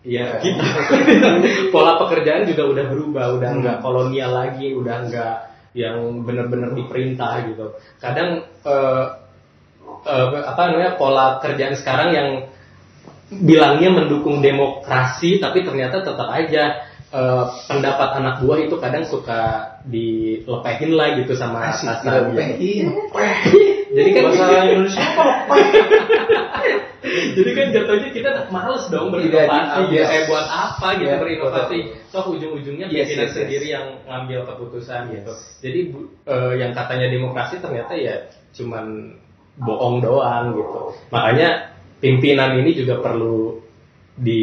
ya 0.05 0.37
kita. 0.45 0.65
pola 1.73 1.97
pekerjaan 1.97 2.45
juga 2.45 2.69
udah 2.69 2.85
berubah, 2.93 3.25
udah 3.41 3.49
Hmm. 3.49 3.61
nggak 3.65 3.79
kolonial 3.81 4.29
lagi, 4.37 4.77
udah 4.77 5.09
nggak 5.09 5.37
yang 5.73 6.21
benar-benar 6.23 6.77
diperintah 6.77 7.49
gitu. 7.49 7.73
Kadang 7.97 8.45
eh, 8.45 9.05
eh, 10.05 10.27
apa 10.45 10.61
namanya 10.69 11.01
pola 11.01 11.41
kerjaan 11.41 11.73
sekarang 11.75 12.13
yang 12.13 12.29
bilangnya 13.43 13.91
mendukung 13.91 14.39
demokrasi, 14.39 15.43
tapi 15.43 15.67
ternyata 15.67 16.05
tetap 16.05 16.29
aja 16.31 16.87
eh, 17.11 17.45
pendapat 17.67 18.09
anak 18.23 18.35
buah 18.45 18.59
itu 18.63 18.77
kadang 18.79 19.05
suka 19.09 19.75
dilepehin 19.87 20.93
lah 20.95 21.19
gitu 21.19 21.35
sama 21.35 21.71
atasan 21.73 21.99
gitu. 22.01 22.09
dilepehin. 22.35 22.87
Jadi 23.95 24.09
kan 24.11 24.23
Bahasa 24.27 24.67
Indonesia 24.67 25.03
apa? 25.07 25.55
Jadi 27.05 27.51
kan 27.53 27.67
jatuhnya 27.71 28.09
kita 28.11 28.31
males 28.49 28.89
dong 28.89 29.13
berinovasi, 29.13 29.93
ya, 29.93 30.03
yes. 30.03 30.09
eh 30.09 30.23
buat 30.27 30.47
apa 30.49 30.89
gitu 30.99 31.13
Ya, 31.13 31.21
berinovasi. 31.21 31.79
Toh 32.11 32.25
ujung-ujungnya 32.33 32.89
Yes, 32.89 33.13
pimpinan 33.13 33.29
yes, 33.29 33.31
yes. 33.31 33.37
sendiri 33.37 33.67
yang 33.71 33.87
ngambil 34.09 34.41
keputusan 34.49 35.13
gitu. 35.13 35.33
Jadi 35.63 35.81
bu- 35.93 36.11
eh, 36.25 36.53
yang 36.59 36.73
katanya 36.73 37.07
demokrasi 37.13 37.61
ternyata 37.61 37.93
ya 37.95 38.17
cuman 38.57 39.15
bohong 39.61 40.01
doang 40.03 40.57
gitu. 40.59 40.81
Makanya 41.13 41.74
pimpinan 42.05 42.61
ini 42.61 42.77
juga 42.77 43.01
perlu 43.01 43.65
di 44.13 44.43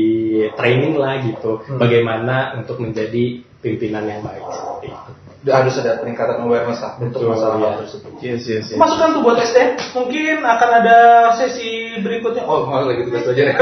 training 0.58 0.98
lah 0.98 1.22
gitu. 1.22 1.62
Hmm. 1.62 1.78
Bagaimana 1.78 2.58
untuk 2.58 2.82
menjadi 2.82 3.46
pimpinan 3.62 4.10
yang 4.10 4.26
baik 4.26 4.42
seperti 4.50 4.90
itu. 4.90 5.12
Harus 5.42 5.74
ada 5.82 5.98
peningkatan 5.98 6.46
awareness 6.46 6.86
lah 6.86 7.02
untuk 7.02 7.26
masalah 7.26 7.58
ya. 7.58 7.78
tersebut. 7.82 8.12
Yes, 8.22 8.46
yes, 8.46 8.66
yes. 8.74 8.78
Masukan 8.78 9.18
tuh 9.18 9.22
buat 9.26 9.42
SDM. 9.42 9.74
Mungkin 9.98 10.38
akan 10.46 10.70
ada 10.86 10.98
sesi 11.34 11.98
berikutnya. 11.98 12.46
Oh, 12.46 12.70
malah 12.70 12.94
lagi 12.94 13.10
tugas 13.10 13.26
belajar 13.26 13.46
ya. 13.50 13.56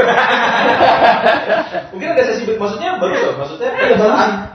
Mungkin 1.96 2.08
ada 2.12 2.22
sesi 2.28 2.44
berikutnya. 2.44 2.60
Maksudnya 2.60 2.90
bagus 3.00 3.20
loh. 3.24 3.34
Maksudnya 3.40 3.70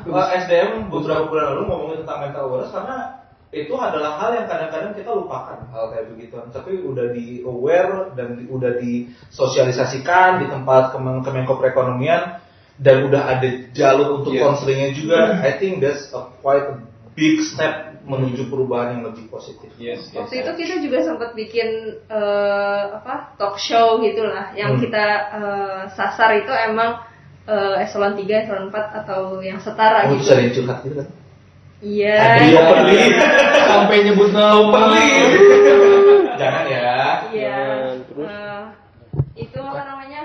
uh, 0.06 0.28
SDM 0.38 0.70
beberapa 0.94 1.26
bulan 1.26 1.46
lalu 1.54 1.62
ngomongin 1.66 1.98
tentang 2.06 2.20
mental 2.30 2.42
awareness 2.46 2.74
karena 2.74 2.98
itu 3.56 3.72
adalah 3.80 4.20
hal 4.20 4.36
yang 4.36 4.48
kadang-kadang 4.52 4.92
kita 4.92 5.08
lupakan 5.10 5.64
hal 5.72 5.88
kayak 5.88 6.12
begitu. 6.12 6.36
Tapi 6.52 6.84
udah 6.84 7.08
di 7.16 7.40
aware 7.42 8.12
dan 8.14 8.36
di- 8.36 8.52
udah 8.52 8.76
disosialisasikan 8.76 10.44
di 10.44 10.52
tempat 10.52 10.92
Kemen 10.92 11.24
Kemenko 11.24 11.56
Perekonomian 11.56 12.44
dan 12.76 13.08
udah 13.08 13.22
ada 13.32 13.48
jalur 13.72 14.20
untuk 14.20 14.36
konselingnya 14.36 14.92
juga. 14.92 15.20
I 15.40 15.56
think 15.56 15.80
that's 15.80 16.12
a 16.12 16.28
quite 16.44 16.68
a 16.68 16.76
big 17.16 17.40
step 17.40 17.96
menuju 18.06 18.52
perubahan 18.52 19.00
yang 19.00 19.04
lebih 19.10 19.32
positif. 19.32 19.72
Yes, 19.80 20.12
yes. 20.12 20.20
Waktu 20.20 20.44
itu 20.44 20.52
kita 20.62 20.76
juga 20.84 20.98
sempat 21.02 21.34
bikin 21.34 21.70
eh, 22.06 22.84
apa 22.92 23.34
talk 23.40 23.58
show 23.58 23.98
gitulah 23.98 24.52
yang 24.54 24.78
Hmm. 24.78 24.82
kita 24.84 25.06
eh, 25.34 25.82
sasar 25.96 26.38
itu 26.38 26.52
emang 26.52 27.02
eh, 27.48 27.82
eselon 27.82 28.14
3, 28.14 28.46
eselon 28.46 28.70
4 28.70 29.02
atau 29.02 29.40
yang 29.40 29.58
setara 29.58 30.06
Oh, 30.06 30.20
gitu. 30.20 30.30
ada 30.30 30.42
yang 30.44 30.54
curhat 30.54 30.78
gitu 30.84 30.96
kan? 31.02 31.08
Iya. 31.84 32.20
Iya. 32.40 32.64
Sampai 33.68 34.08
nyebut 34.08 34.32
nama. 34.32 34.96
Jangan 36.40 36.66
ya. 36.68 36.94
Iya. 37.32 37.60
terus? 38.08 38.28
Eh, 38.28 38.64
itu 39.36 39.60
apa 39.60 39.82
namanya? 39.84 40.22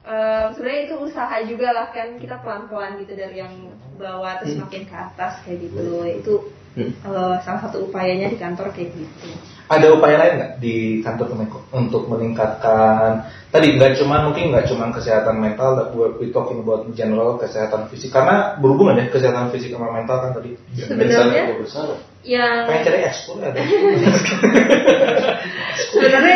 Eh, 0.00 0.44
sebenarnya 0.56 0.82
itu 0.90 0.94
usaha 0.98 1.36
juga 1.46 1.68
lah 1.70 1.86
kan 1.94 2.18
kita 2.18 2.40
pelan-pelan 2.42 2.98
gitu 3.04 3.14
dari 3.14 3.38
yang 3.38 3.52
bawah 4.00 4.40
terus 4.40 4.58
makin 4.58 4.88
ke 4.88 4.96
atas 4.96 5.38
kayak 5.44 5.70
gitu. 5.70 6.02
Itu 6.06 6.34
Hmm. 6.70 6.94
eh, 6.94 7.34
salah 7.42 7.66
satu 7.66 7.90
upayanya 7.90 8.30
di 8.30 8.38
kantor 8.38 8.70
kayak 8.70 8.94
gitu. 8.94 9.28
Ada 9.70 9.86
upaya 9.94 10.18
lain 10.18 10.34
nggak 10.42 10.52
di 10.58 10.98
kantor 10.98 11.30
Kemenko 11.30 11.62
untuk 11.70 12.10
meningkatkan 12.10 13.22
tadi 13.54 13.78
nggak 13.78 14.02
cuma 14.02 14.26
mungkin 14.26 14.50
nggak 14.50 14.66
cuma 14.66 14.90
kesehatan 14.90 15.38
mental, 15.38 15.78
but 15.94 16.18
we 16.18 16.34
talking 16.34 16.66
about 16.66 16.90
general 16.98 17.38
kesehatan 17.38 17.86
fisik 17.86 18.10
karena 18.10 18.58
berhubungan 18.58 18.98
ya 18.98 19.06
kesehatan 19.06 19.54
fisik 19.54 19.70
sama 19.70 19.94
mental 19.94 20.26
kan 20.26 20.34
tadi. 20.34 20.58
Sebenarnya 20.74 21.54
yang 22.26 22.66
Pengen 22.66 22.82
cari 22.84 22.98
ekspor 23.06 23.38
ya. 23.40 23.48
ada. 23.54 23.60
sebenarnya 25.94 26.34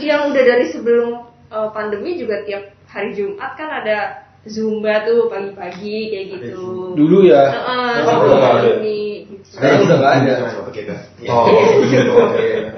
yang 0.00 0.32
udah 0.32 0.42
dari 0.42 0.66
sebelum 0.72 1.30
uh, 1.52 1.68
pandemi 1.76 2.16
juga 2.16 2.40
tiap 2.42 2.72
hari 2.88 3.12
Jumat 3.12 3.52
kan 3.54 3.68
ada 3.68 4.26
zumba 4.42 5.06
tuh 5.06 5.30
pagi-pagi 5.30 6.10
kayak 6.10 6.26
gitu. 6.34 6.98
Dulu 6.98 7.30
ya. 7.30 7.54
Heeh, 7.54 7.92
ada. 8.02 8.34
pandemi. 8.42 9.30
gitu. 9.30 9.46
Sekarang 9.54 9.86
udah 9.86 9.96
nggak 10.02 10.14
ada. 10.18 10.32
Sama 10.50 10.70
kita. 10.74 10.96
Oh, 11.30 11.46
gitu. 11.86 12.12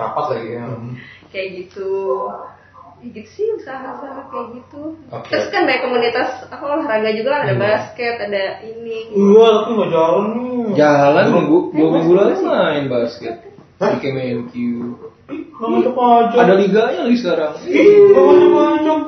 Rapat 0.04 0.24
lagi 0.30 0.48
ya. 0.52 0.64
Kayak 1.28 1.48
gitu. 1.56 1.90
Ya 3.04 3.12
gitu 3.12 3.28
sih 3.36 3.46
usaha-usaha 3.60 4.32
kayak 4.32 4.46
gitu. 4.56 4.96
Oke. 5.12 5.28
Terus 5.28 5.52
kan 5.52 5.68
banyak 5.68 5.82
komunitas 5.84 6.28
apa 6.48 6.64
olahraga 6.64 7.12
juga 7.12 7.44
ada 7.44 7.52
Hmm. 7.52 7.60
basket, 7.60 8.16
ada 8.16 8.44
ini. 8.64 9.12
Iya, 9.12 9.46
tapi 9.60 9.70
nggak 9.76 9.90
jalan 9.92 10.24
nih. 10.32 10.64
Jalan 10.72 11.26
minggu, 11.28 11.58
dua 11.76 11.88
minggu 11.92 12.12
lalu 12.16 12.32
main 12.40 12.84
basket. 12.88 13.36
Hah? 13.76 13.90
Di 13.92 13.98
KMNQ. 14.00 14.54
Aja. 15.24 16.36
Ada 16.36 16.54
liganya 16.56 17.00
lagi 17.04 17.18
sekarang. 17.18 17.52
Banyak. 18.54 19.00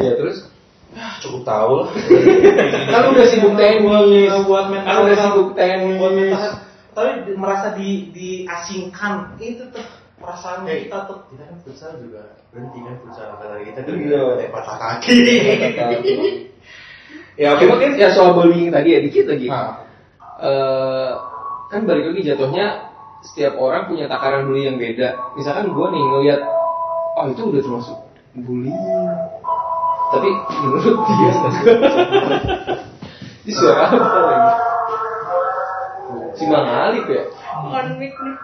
Ya 0.00 0.12
terus? 0.16 0.48
Ah, 0.90 1.14
cukup 1.22 1.46
tahu 1.46 1.72
lah. 1.80 1.88
Kan 2.92 3.02
udah 3.14 3.26
sibuk 3.30 3.54
tenis. 3.54 4.32
buat 4.44 4.66
mental 4.68 4.84
Kan 4.84 4.98
udah 5.06 5.16
sibuk 5.16 5.50
tenis. 5.54 5.96
buat 5.96 6.12
mental 6.12 6.40
health. 6.40 6.58
tapi 6.90 7.08
merasa 7.38 7.72
di 7.72 8.10
diasingkan 8.10 9.38
itu 9.38 9.62
tuh 9.70 9.84
perasaan 10.20 10.68
Hey. 10.68 10.84
kita 10.84 11.08
tuh 11.08 11.18
Kita 11.32 11.42
kan 11.48 11.56
futsal 11.64 11.90
juga 11.96 12.36
berhenti 12.52 12.78
kan 12.78 12.94
futsal 13.00 13.26
kata 13.34 13.56
kita 13.64 13.80
kan 13.80 13.94
Iya. 13.96 14.20
ada 14.36 14.46
patah 14.52 14.76
kaki. 14.76 15.16
ya 17.34 17.56
Oke 17.56 17.64
mungkin 17.64 17.90
ya 17.96 18.12
soal 18.12 18.36
bullying 18.36 18.68
tadi 18.68 18.88
ya 18.92 19.00
dikit 19.00 19.26
lagi. 19.26 19.48
Nah, 19.48 19.88
Eh, 20.40 21.12
kan 21.68 21.84
balik 21.84 22.08
lagi 22.08 22.24
jatuhnya 22.24 22.88
setiap 23.20 23.60
orang 23.60 23.84
punya 23.84 24.08
takaran 24.08 24.48
bullying 24.48 24.72
yang 24.72 24.78
beda. 24.80 25.12
Misalkan 25.36 25.68
gue 25.68 25.86
nih 25.92 26.00
ngelihat, 26.00 26.40
oh 27.14 27.28
itu 27.28 27.42
udah 27.44 27.60
termasuk 27.60 27.96
bullying. 28.32 28.72
Tapi 30.10 30.28
menurut 30.64 30.96
dia 31.04 31.32
Ini 33.40 33.52
suara 33.52 33.84
apa 33.88 33.96
lagi? 34.18 34.50
Si 36.32 36.44
Mang 36.44 36.64
Alif 36.64 37.04
ya? 37.04 37.24
Mic 38.00 38.12
nih. 38.16 38.34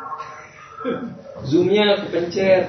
Zoomnya 1.45 2.01
kepencet. 2.03 2.65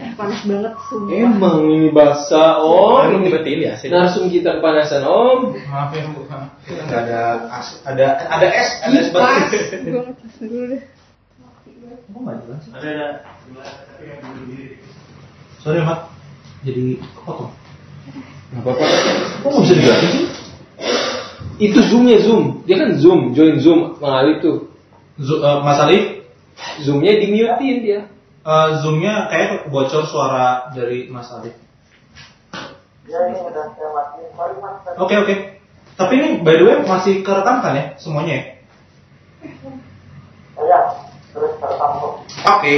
Eh 0.00 0.10
panas 0.16 0.40
banget 0.48 0.72
sumpah. 0.88 1.12
Emang 1.12 1.60
ini 1.68 1.88
basah 1.92 2.56
om. 2.58 3.04
Emang 3.04 3.22
dimatiin 3.22 3.60
ya? 3.62 3.72
sih? 3.76 3.92
Narsum 3.92 4.32
kita 4.32 4.56
kepanasan 4.58 5.04
om. 5.04 5.52
maaf 5.68 5.92
ya 5.92 6.08
bu 6.08 6.24
nggak 6.24 7.00
ada 7.04 7.20
as- 7.52 7.80
ada 7.84 8.06
ada 8.26 8.46
es 8.48 8.70
ada 8.80 8.96
es 8.96 9.08
batu 9.12 9.44
Gue 9.84 10.00
ngecas 10.08 10.34
dulu 10.40 10.64
deh. 10.72 10.82
Oh, 12.10 12.20
nggak 12.24 12.36
jelas. 12.42 12.62
Ada 12.72 12.90
ada. 12.90 13.06
sorry 15.60 15.84
mat 15.84 16.08
jadi 16.64 16.96
kepotong 17.16 17.52
Gak 18.50 18.60
apa-apa. 18.64 18.84
kok 19.44 19.60
bisa 19.62 19.74
diganti 19.76 20.06
sih 20.10 20.26
Itu 21.60 21.76
zoomnya 21.84 22.16
zoom, 22.24 22.64
dia 22.64 22.80
kan 22.80 22.96
zoom, 22.96 23.36
join 23.36 23.60
zoom, 23.60 24.00
mengalih 24.00 24.40
tuh. 24.40 24.58
Zo- 25.20 25.44
eh, 25.44 25.58
Mas 25.60 25.76
Alif, 25.76 26.19
Zoomnya 26.80 27.12
di 27.16 27.26
mutein 27.28 27.78
dia. 27.80 28.00
eh, 28.40 28.68
zoomnya 28.80 29.28
kayak 29.28 29.68
bocor 29.68 30.04
suara 30.04 30.72
dari 30.72 31.06
Mas 31.06 31.28
Alif. 31.28 31.52
Oke 34.96 35.14
oke. 35.16 35.34
Tapi 35.94 36.12
ini 36.16 36.28
by 36.40 36.54
the 36.54 36.64
way 36.64 36.76
masih 36.80 37.20
kerekam 37.20 37.60
kan 37.60 37.76
ya 37.76 37.84
semuanya 37.96 38.32
ya? 38.32 38.44
Oke. 42.48 42.74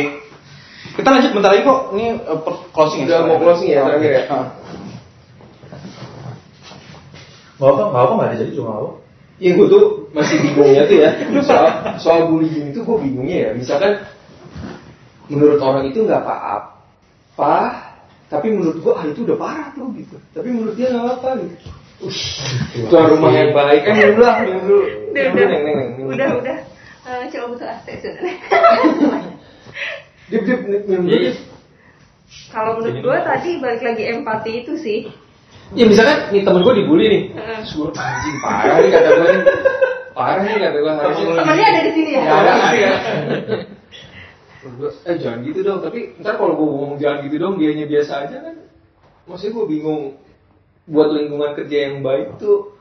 Kita 0.92 1.08
lanjut 1.08 1.30
bentar 1.32 1.50
lagi 1.50 1.62
kok. 1.62 1.80
Ini 1.94 2.06
per- 2.42 2.62
closing 2.70 3.06
Udah 3.06 3.22
mau 3.24 3.38
closing 3.38 3.70
ya, 3.70 3.86
terakhir 3.86 4.12
ya? 4.12 4.22
Gak 7.54 7.68
apa, 7.68 7.82
gak 7.86 8.02
apa, 8.02 8.12
gak 8.12 8.28
ada 8.28 8.40
jadi 8.42 8.52
cuma 8.52 8.70
apa. 8.74 8.90
Iya 9.42 9.58
gue 9.58 9.66
tuh 9.66 9.84
masih 10.14 10.38
bingungnya 10.38 10.87
tuh 10.87 10.96
ya. 11.02 11.11
Soal 11.42 11.66
soal 11.99 12.20
bullying 12.30 12.70
itu 12.70 12.87
gue 12.87 12.96
bingungnya 13.02 13.38
ya. 13.42 13.50
Misalkan 13.58 14.06
menurut 15.26 15.58
orang 15.58 15.90
itu 15.90 16.06
nggak 16.06 16.22
apa-apa 16.22 17.56
tapi 18.30 18.54
menurut 18.54 18.78
gue 18.78 18.92
ah 18.94 19.02
itu 19.02 19.26
udah 19.26 19.37
parah 19.37 19.68
tuh 19.75 19.90
gitu. 19.99 20.14
Tapi 20.30 20.49
menurut 20.54 20.78
dia 20.78 20.94
nggak 20.94 21.18
apa 21.18 21.28
gitu. 21.42 21.56
Tuan 22.87 23.18
rumah 23.18 23.34
yang 23.34 23.50
baik. 23.50 23.82
Kan 23.82 23.94
dulu 23.99 24.22
lah 24.22 24.37
dulu 24.46 24.78
Udah, 25.12 25.25
udah, 25.28 25.44
Neng, 25.44 25.62
Neng, 25.66 25.76
Neng, 25.76 26.06
udah, 26.06 26.28
udah. 26.38 26.58
Eh, 27.02 27.25
coba 27.34 27.66
asti 27.66 27.92
sebenarnya. 27.99 28.34
dip 30.30 30.42
dip 30.46 30.62
dip. 30.87 31.34
Kalau 32.54 32.78
menurut 32.78 32.96
gue 33.02 33.18
tadi 33.26 33.50
balik 33.58 33.82
lagi 33.82 34.04
empati 34.06 34.52
itu 34.62 34.72
sih. 34.78 35.11
Ya 35.73 35.85
misalkan 35.85 36.19
nih 36.31 36.43
temen 36.43 36.61
gue 36.61 36.75
dibully 36.76 37.07
nih 37.07 37.23
Heeh. 37.33 37.59
Suruh 37.64 37.93
anjing 37.93 38.37
parah 38.38 38.76
nih 38.79 38.91
kata 38.91 39.09
gue 39.11 39.29
nih 39.29 39.43
parah 40.12 40.41
nih 40.41 40.55
kata 40.59 40.76
gue 40.76 40.93
harusnya 40.93 41.26
Temennya 41.35 41.67
ada 41.67 41.81
di 41.81 41.91
sini 41.93 42.11
ya. 42.11 42.21
Ya, 42.21 42.33
ada 42.35 42.52
ya. 42.73 42.91
Eh 45.02 45.17
jangan 45.19 45.43
gitu 45.43 45.61
dong, 45.61 45.83
tapi 45.83 46.14
ntar 46.23 46.38
kalau 46.38 46.55
gue 46.55 46.62
ngomong 46.64 46.93
jangan 46.97 47.26
gitu 47.26 47.37
dong, 47.37 47.59
dianya 47.59 47.83
biasa 47.85 48.12
aja 48.23 48.37
kan. 48.41 48.55
Maksudnya 49.26 49.52
gue 49.52 49.67
bingung 49.69 50.02
buat 50.85 51.09
lingkungan 51.11 51.50
kerja 51.57 51.76
yang 51.88 51.97
baik 52.00 52.38
tuh 52.38 52.75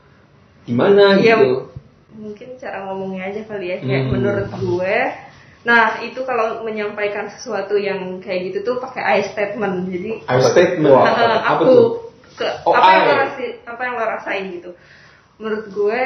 gimana 0.62 1.18
Iya, 1.18 1.38
gitu. 1.38 1.70
mungkin 2.12 2.48
cara 2.56 2.86
ngomongnya 2.86 3.30
aja 3.30 3.40
kali 3.46 3.66
ya 3.68 3.76
kayak 3.78 4.02
Hmm. 4.04 4.12
menurut 4.12 4.48
gue 4.52 4.96
nah 5.62 5.82
itu 6.02 6.18
kalau 6.22 6.62
menyampaikan 6.62 7.30
sesuatu 7.30 7.78
yang 7.78 8.18
kayak 8.18 8.50
gitu 8.50 8.58
tuh 8.62 8.74
pakai 8.78 9.22
I 9.22 9.24
statement 9.24 9.86
jadi 9.86 10.18
I 10.26 10.38
statement. 10.42 10.90
eh, 10.98 11.14
Apa 11.38 11.54
aku 11.54 11.62
tuh? 11.64 11.86
Ke 12.32 12.46
Oh, 12.62 12.72
apa 12.72 12.88
yang 12.90 13.04
lo 13.04 13.14
rasi- 13.18 13.56
apa 13.62 13.80
yang 13.82 13.94
lo 13.94 14.04
rasain 14.06 14.44
gitu 14.50 14.70
menurut 15.36 15.66
gue 15.68 16.02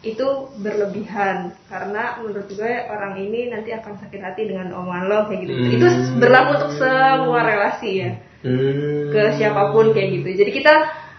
itu 0.00 0.26
berlebihan 0.56 1.52
karena 1.68 2.16
menurut 2.18 2.48
gue 2.48 2.72
orang 2.88 3.20
ini 3.20 3.52
nanti 3.52 3.68
akan 3.70 4.00
sakit 4.00 4.16
hati 4.18 4.48
dengan 4.48 4.72
omongan 4.72 5.04
lo 5.06 5.18
kayak 5.28 5.40
gitu 5.44 5.52
Hmm. 5.52 5.74
itu 5.76 5.86
berlaku 6.16 6.50
untuk 6.56 6.72
semua 6.74 7.40
relasi 7.44 7.90
ya 8.00 8.10
Hmm. 8.40 9.12
ke 9.12 9.36
siapa 9.36 9.68
pun 9.68 9.92
kayak 9.92 10.16
gitu. 10.16 10.40
Jadi 10.40 10.50
kita 10.50 10.72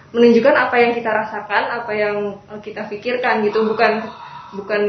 menunjukkan 0.09 0.55
apa 0.57 0.75
yang 0.75 0.91
kita 0.91 1.13
rasakan, 1.13 1.63
apa 1.69 1.91
yang 1.93 2.15
eh, 2.49 2.57
kita 2.59 2.89
pikirkan 2.89 3.45
gitu, 3.45 3.61
bukan 3.61 4.01
bukan 4.51 4.81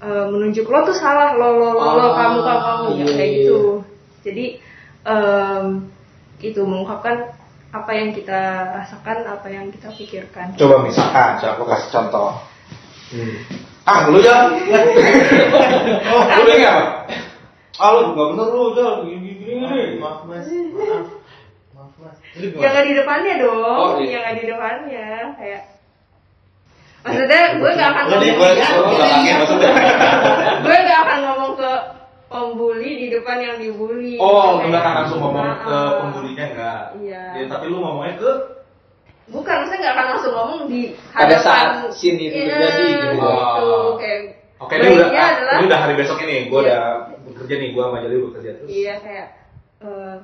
eh, 0.00 0.26
menunjuk 0.26 0.64
lo 0.64 0.82
tuh 0.82 0.96
salah 0.96 1.36
lo 1.36 1.52
lo 1.52 1.68
lo, 1.70 1.84
lo 1.92 2.06
Ah, 2.08 2.12
kamu 2.16 2.38
kamu 2.40 2.60
kamu 2.64 2.80
iya, 2.88 2.96
nggak 2.96 3.12
kayak 3.12 3.28
iya. 3.28 3.36
gitu. 3.36 3.58
Jadi 4.24 4.44
em, 5.04 5.64
itu 6.40 6.60
mengungkapkan 6.64 7.35
apa 7.74 7.90
yang 7.92 8.10
kita 8.14 8.40
rasakan, 8.78 9.18
apa 9.26 9.46
yang 9.50 9.66
kita 9.74 9.90
pikirkan. 9.94 10.54
Coba 10.54 10.82
misalkan, 10.86 11.38
coba 11.42 11.52
aku 11.58 11.64
kasih 11.66 11.90
contoh. 11.92 12.30
Hmm. 13.10 13.36
Ah, 13.86 14.10
lu 14.10 14.18
jalan. 14.18 14.50
oh, 16.10 16.22
lu 16.26 16.50
ini 16.50 16.64
apa? 16.66 16.84
Ah, 17.78 17.88
lu 17.94 18.14
nggak 18.14 18.26
bener 18.34 18.46
lu 18.50 18.64
jalan 18.74 18.98
gini 19.06 19.30
gini. 19.38 19.98
Maaf 20.02 20.26
mas, 20.26 20.46
maaf, 20.50 21.06
maaf 21.74 21.92
mas. 22.02 22.16
Jangan 22.34 22.82
di 22.82 22.92
depannya 22.98 23.34
dong, 23.38 23.62
Oh, 23.62 23.98
iya. 24.02 24.18
jangan 24.18 24.32
di 24.34 24.44
depannya 24.44 25.06
kayak 25.38 25.62
Maksudnya 27.06 27.62
gue 27.62 27.70
gak 27.78 27.90
akan 27.94 28.04
ngomong 28.10 28.34
gue 30.66 30.78
gak 30.90 31.00
akan 31.06 31.18
ngomong 31.22 31.52
ke 31.54 31.72
pembuli 32.26 32.90
di 32.96 33.06
depan 33.08 33.38
yang 33.38 33.56
dibully 33.56 34.18
Oh, 34.18 34.58
enggak 34.58 34.82
akan 34.82 34.94
langsung 35.00 35.18
ngomong 35.20 35.46
ke 35.58 35.70
Nah, 35.70 35.90
pembulinya 35.96 36.44
enggak. 36.48 36.80
Iya. 36.98 37.22
Ya, 37.32 37.44
tapi 37.46 37.64
lu 37.66 37.78
ngomongnya 37.78 38.14
ke 38.18 38.30
bukan 39.26 39.54
maksudnya 39.58 39.82
gak 39.82 39.94
akan 39.94 40.06
langsung 40.08 40.32
ngomong 40.32 40.60
di 40.66 40.80
Pada 41.10 41.34
hadapan 41.34 41.42
saat 41.42 41.68
scene 41.92 42.18
itu 42.20 42.34
Iya, 42.36 42.46
terjadi 42.52 42.84
gitu. 42.84 43.06
gitu. 43.12 43.26
Oh. 43.26 43.94
kayak 43.96 44.20
Oke, 44.56 44.74
ini 44.74 44.88
udah 44.88 45.08
adalah 45.12 45.54
ini 45.54 45.64
udah 45.66 45.80
hari 45.80 45.94
besok 45.94 46.18
ini. 46.22 46.36
Gue 46.48 46.60
Iya. 46.60 46.66
udah 46.66 46.82
bekerja 47.26 47.54
nih, 47.56 47.68
gue 47.70 47.82
sama 47.82 47.98
Jali 48.00 48.16
bekerja 48.22 48.50
terus. 48.56 48.68
iya 48.68 48.94
kayak 48.96 49.28
eh, 49.78 50.16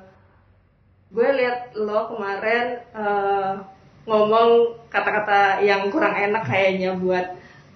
gue 1.07 1.27
lihat 1.37 1.57
lo 1.77 1.99
kemarin 2.09 2.65
eh, 2.91 3.53
ngomong 4.03 4.49
kata-kata 4.89 5.61
yang 5.61 5.87
kurang 5.87 6.11
enak 6.11 6.43
kayaknya 6.43 6.97
buat 6.97 7.25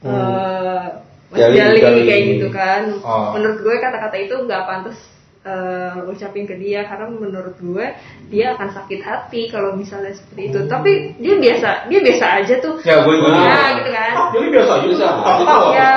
eh, 0.03 0.85
Mas 0.89 1.06
Jali, 1.33 1.59
Jali, 1.59 1.79
Jali. 1.83 2.01
kayak 2.07 2.23
gitu 2.35 2.47
kan. 2.53 2.81
Oh. 3.03 3.35
Menurut 3.35 3.59
gue 3.59 3.75
kata-kata 3.83 4.15
itu 4.15 4.35
nggak 4.47 4.63
pantas 4.63 4.97
eh, 5.43 5.91
lo 5.99 6.11
ucapin 6.11 6.47
ke 6.47 6.55
dia 6.55 6.87
karena 6.87 7.07
menurut 7.11 7.55
gue 7.59 7.85
dia 8.31 8.55
akan 8.55 8.69
sakit 8.71 9.01
hati 9.03 9.41
kalau 9.51 9.75
misalnya 9.75 10.15
seperti 10.15 10.55
itu. 10.55 10.59
Tapi 10.71 10.91
dia 11.19 11.35
biasa, 11.35 11.91
dia 11.91 11.99
biasa 11.99 12.25
aja 12.43 12.55
tuh. 12.63 12.75
Ya, 12.87 13.03
gue 13.03 13.15
gue. 13.19 13.31
Ya, 13.31 13.59
gitu 13.75 13.89
kan. 13.91 14.13
Ah, 14.15 14.27
jadi 14.31 14.47
biasa 14.55 14.71
aja. 14.71 14.85
Biasa. 14.87 15.07
Aku 15.11 15.43
tahu. 15.43 15.65
ya 15.75 15.91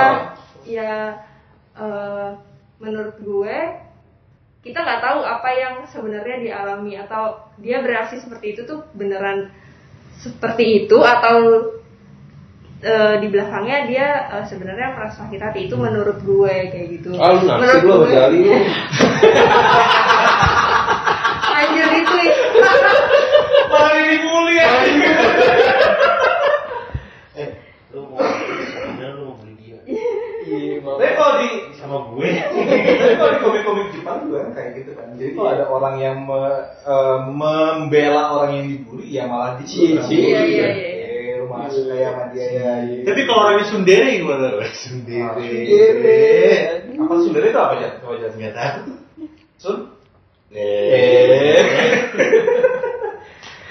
ya 0.70 0.92
eh, 1.78 2.28
menurut 2.82 3.16
gue 3.22 3.56
kita 4.60 4.76
nggak 4.76 5.00
tahu 5.00 5.20
apa 5.24 5.50
yang 5.56 5.74
sebenarnya 5.88 6.36
dialami 6.44 6.92
atau 7.00 7.48
dia 7.56 7.80
bereaksi 7.80 8.20
seperti 8.20 8.52
itu 8.52 8.68
tuh 8.68 8.84
beneran 8.92 9.48
seperti 10.20 10.84
itu 10.84 11.00
atau 11.00 11.64
eh, 12.80 13.14
di 13.20 13.26
belakangnya 13.28 13.78
dia 13.86 14.08
eh, 14.32 14.44
sebenarnya 14.44 14.96
merasa 14.96 15.24
sakit 15.24 15.40
hati 15.40 15.60
itu 15.68 15.76
menurut 15.76 16.18
gue 16.20 16.54
kayak 16.68 16.86
gitu 16.96 17.10
Ah 17.16 17.32
lu 17.32 17.44
naksir 17.44 17.82
lu 17.82 18.04
Jali 18.06 18.38
lu. 18.40 18.52
anjir 21.60 21.88
itu 21.92 22.16
Malah 23.70 23.94
ini 24.02 24.16
ya. 24.50 24.68
Eh, 27.36 27.48
lu 27.94 28.00
mau, 28.10 28.18
sebenarnya 28.18 29.14
lu 29.14 29.22
mau 29.30 29.36
beli 29.38 29.54
dia 29.56 29.78
Iya, 30.40 30.82
Tapi 30.82 31.12
kalau 31.14 31.34
di 31.38 31.48
sama 31.78 31.96
gue. 32.10 32.28
Tapi 32.34 33.14
kalau 33.14 33.30
di 33.30 33.38
komik-komik 33.38 33.86
Jepang 33.94 34.26
juga 34.26 34.38
kan 34.42 34.50
kayak 34.52 34.70
gitu 34.82 34.90
kan. 34.98 35.06
Jadi 35.14 35.30
kalau 35.36 35.50
ada 35.52 35.64
orang 35.68 35.94
yang 36.00 36.16
me- 36.26 36.64
eh, 36.82 37.18
membela 37.30 38.22
orang 38.34 38.50
yang 38.58 38.66
dibully, 38.66 39.06
ya 39.06 39.30
malah 39.30 39.54
dicibir. 39.56 40.02
cie. 40.02 40.18
Iya, 40.18 40.40
iya, 40.42 40.68
iya. 40.74 40.99
Eh, 41.68 41.84
kayak 41.90 42.08
sama 42.14 42.24
dia 42.32 42.46
ya. 42.48 42.72
iya. 42.86 43.02
Tapi 43.04 43.20
kalau 43.28 43.40
orangnya 43.44 43.66
sundere 43.68 44.08
gimana? 44.16 44.46
Sundere. 44.82 45.50
Sundere. 45.66 46.22
Apa 46.96 47.14
sundere 47.20 47.46
itu 47.52 47.60
apa 47.60 47.74
ya? 47.76 47.88
Coba 48.00 48.14
jelas. 48.16 48.34
Nggak 48.38 48.54
tahu. 48.56 48.78
Sun? 49.60 49.76
Eh. 50.54 51.60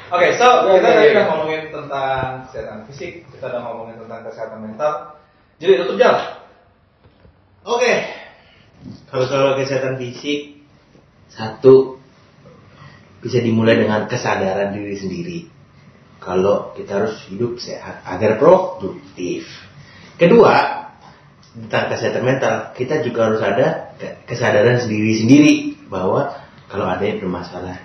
Oke, 0.09 0.33
so 0.41 0.65
Oke, 0.65 0.81
kita 0.81 0.89
oke, 0.89 0.97
tadi 0.97 1.13
udah 1.13 1.25
ngomongin 1.29 1.61
tentang 1.69 2.49
kesehatan 2.49 2.81
fisik, 2.89 3.29
kita 3.29 3.45
udah 3.45 3.61
ngomongin 3.61 3.95
tentang 4.01 4.25
kesehatan 4.25 4.59
mental. 4.65 4.93
Jadi 5.61 5.71
tutup 5.85 6.01
jalan. 6.01 6.25
Oke. 7.61 7.93
Kalau 9.05 9.25
soal 9.29 9.53
kesehatan 9.61 10.01
fisik, 10.01 10.65
satu 11.29 12.01
bisa 13.21 13.37
dimulai 13.37 13.77
dengan 13.77 14.09
kesadaran 14.09 14.73
diri 14.73 14.97
sendiri. 14.97 15.39
Kalau 16.19 16.75
kita 16.75 16.99
harus 16.99 17.15
hidup 17.31 17.57
sehat 17.57 18.03
agar 18.03 18.35
produktif. 18.35 19.47
Kedua, 20.19 20.79
tentang 21.55 21.89
kesehatan 21.91 22.23
mental, 22.27 22.55
kita 22.75 23.01
juga 23.01 23.31
harus 23.31 23.41
ada 23.41 23.95
ke- 23.95 24.27
kesadaran 24.27 24.79
sendiri-sendiri 24.83 25.87
bahwa 25.87 26.35
kalau 26.69 26.85
ada 26.85 27.01
yang 27.01 27.23
bermasalah 27.23 27.79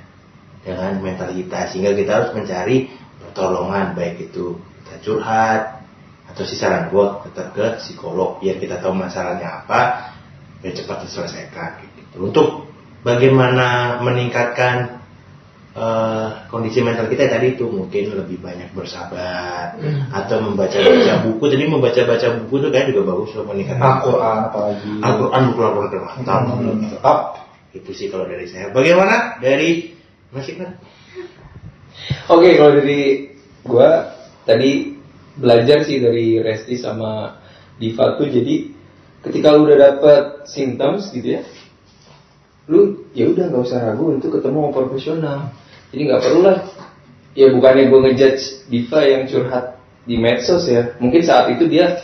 dengan 0.61 0.99
mental 1.01 1.31
kita, 1.33 1.71
sehingga 1.71 1.95
kita 1.95 2.11
harus 2.11 2.31
mencari 2.37 2.91
pertolongan 3.21 3.97
baik 3.97 4.31
itu 4.31 4.59
kita 4.85 4.97
curhat 5.01 5.83
atau 6.31 6.43
si 6.47 6.55
saran 6.55 6.89
gua 6.89 7.25
tetap 7.27 7.53
ke 7.57 7.83
psikolog 7.83 8.39
biar 8.39 8.59
kita 8.59 8.81
tahu 8.81 8.95
masalahnya 8.97 9.65
apa 9.65 10.13
biar 10.61 10.73
cepat 10.73 11.05
diselesaikan 11.05 11.71
gitu. 11.83 12.01
Untuk 12.25 12.69
bagaimana 13.05 13.99
meningkatkan 14.01 15.04
eh, 15.75 16.27
kondisi 16.49 16.81
mental 16.81 17.11
kita 17.11 17.27
tadi 17.27 17.59
itu 17.59 17.67
mungkin 17.67 18.15
lebih 18.15 18.39
banyak 18.41 18.71
bersabar 18.73 19.75
atau 20.15 20.37
membaca-baca 20.41 21.13
buku. 21.29 21.45
Tadi 21.51 21.65
membaca-baca 21.67 22.27
buku 22.43 22.55
itu 22.63 22.69
kayak 22.71 22.87
juga 22.95 23.03
bagus 23.11 23.31
loh 23.35 23.45
meningkatkan 23.51 23.83
Al-Quran 23.83 24.39
apalagi. 24.49 24.91
Al-Quran 25.03 25.41
buku 25.51 25.61
Al-Quran 25.61 25.91
termantap. 25.91 26.41
Hmm, 26.55 26.79
Tetap. 26.89 27.19
Itu 27.75 27.91
sih 27.91 28.07
kalau 28.07 28.31
dari 28.31 28.47
saya. 28.47 28.71
Bagaimana 28.71 29.43
dari 29.43 29.91
Mas 30.31 30.47
Iqbal? 30.47 30.71
Oke, 32.31 32.55
kalau 32.55 32.73
dari 32.79 33.35
gua 33.67 34.15
tadi 34.47 34.95
belajar 35.35 35.83
sih 35.83 35.99
dari 35.99 36.39
Resti 36.39 36.79
sama 36.79 37.43
Diva 37.75 38.15
tuh 38.15 38.31
jadi 38.31 38.71
ketika 39.27 39.51
lu 39.57 39.67
udah 39.67 39.79
dapet 39.79 40.47
symptoms 40.47 41.11
gitu 41.11 41.41
ya 41.41 41.43
lu 42.71 43.09
ya 43.13 43.29
udah 43.29 43.51
nggak 43.51 43.65
usah 43.67 43.79
ragu 43.83 44.15
untuk 44.15 44.39
ketemu 44.39 44.71
profesional 44.71 45.51
jadi 45.95 46.03
nggak 46.11 46.23
perlu 46.27 46.41
lah 46.43 46.59
ya 47.39 47.47
bukannya 47.55 47.91
gue 47.91 48.01
ngejudge 48.11 48.43
Diva 48.67 49.01
yang 49.07 49.23
curhat 49.31 49.79
di 50.05 50.17
medsos 50.19 50.67
ya. 50.67 50.95
Mungkin 50.99 51.23
saat 51.23 51.51
itu 51.55 51.65
dia 51.71 51.97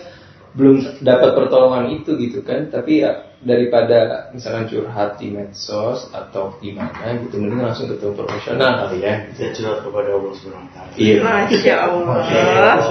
belum 0.55 1.03
dapat 1.03 1.31
pertolongan 1.39 1.95
itu 1.95 2.15
gitu 2.19 2.43
kan. 2.47 2.71
Tapi 2.71 3.03
ya 3.03 3.35
daripada 3.41 4.29
misalkan 4.37 4.69
curhat 4.69 5.17
di 5.19 5.33
medsos 5.33 6.11
atau 6.13 6.55
gimana 6.61 7.17
gitu 7.25 7.41
mending 7.41 7.63
langsung 7.63 7.89
ketemu 7.91 8.15
profesional 8.25 8.87
kali 8.87 9.03
ya. 9.03 9.27
Kita 9.35 9.51
curhat 9.59 9.79
kepada 9.87 10.09
Allah 10.15 10.33
Subhanahu 10.39 10.67
wa 10.67 10.73
taala. 10.75 10.93
iya. 10.99 11.19
Masya 11.23 11.75
Allah. 11.79 12.17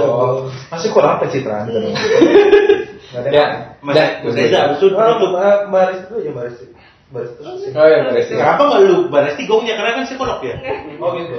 Oh, 0.03 0.35
masih 0.71 0.89
kurang 0.91 1.19
pencitraan 1.23 1.67
ada 3.09 3.29
ya 3.33 3.45
Mas 3.81 3.97
Mas 4.21 4.37
Reza, 4.37 4.69
abis 4.69 4.85
itu 4.85 4.93
Oh, 4.93 5.01
penutup. 5.01 5.29
Mbak 5.33 5.57
Mbak 5.73 6.49
Resti 7.09 7.41
dulu 7.41 7.81
aja 7.81 7.97
Mbak 8.05 8.13
Resti. 8.13 8.33
Mbak 8.37 8.37
Resti 8.37 8.37
terus 8.37 8.37
sih. 8.37 8.37
oh 8.37 8.37
ya 8.37 8.37
Kenapa 8.37 8.61
nggak 8.69 8.81
lu 8.85 8.97
Baresti 9.09 9.41
gongnya 9.49 9.73
karena 9.81 9.91
kan 9.97 10.03
psikolog 10.05 10.39
ya? 10.45 10.55
Oh 11.01 11.09
gitu. 11.17 11.35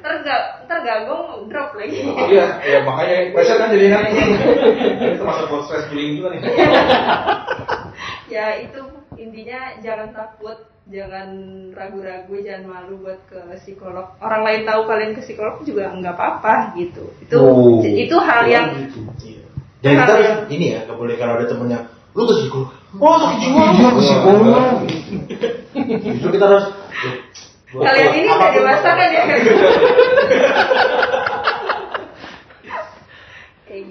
Ntar 0.00 0.12
gak, 0.24 0.40
ntar 0.64 0.78
gagong 0.80 1.52
drop 1.52 1.70
lagi. 1.76 1.98
Iya, 2.32 2.46
ya 2.64 2.78
makanya 2.82 3.14
pressure 3.36 3.58
kan 3.60 3.68
jadi 3.76 3.86
nanti. 3.92 4.10
Ini 4.16 5.14
termasuk 5.20 5.46
buat 5.52 5.62
stress 5.68 5.84
bullying 5.92 6.16
juga 6.16 6.28
nih. 6.32 6.40
ya 8.32 8.46
itu 8.64 8.80
intinya 9.20 9.60
jangan 9.84 10.08
takut 10.16 10.56
jangan 10.88 11.28
ragu-ragu 11.76 12.32
jangan 12.42 12.64
malu 12.66 13.04
buat 13.04 13.20
ke 13.28 13.38
psikolog 13.60 14.16
orang 14.18 14.42
lain 14.42 14.62
tahu 14.64 14.88
kalian 14.88 15.12
ke 15.14 15.22
psikolog 15.22 15.60
juga 15.62 15.92
nggak 15.94 16.16
apa-apa 16.16 16.74
gitu 16.74 17.12
itu 17.20 17.36
Oh. 17.38 17.84
itu 17.84 18.16
hal 18.18 18.48
yang 18.48 18.66
Iya. 19.20 19.44
Dan 19.82 19.98
kita 19.98 20.12
harus 20.14 20.30
ini 20.48 20.66
ya, 20.74 20.86
nggak 20.86 20.94
boleh 20.94 21.14
kalau 21.18 21.34
ada 21.38 21.46
temennya, 21.46 21.90
lu 22.14 22.22
ke 22.24 22.34
psikolog. 22.38 22.70
Oh, 23.00 23.16
sakit 23.16 23.38
jiwa. 23.40 23.62
Iya, 23.72 23.88
ke 23.88 24.00
psikolog. 24.04 24.76
Justru 26.02 26.28
kita 26.36 26.44
harus 26.44 26.66
kalian 27.72 28.12
ini 28.12 28.28
udah 28.28 28.50
dewasa 28.52 28.88
kan 28.92 29.08
ya 29.08 29.22
kayak 29.24 29.40
gitu 29.48 29.64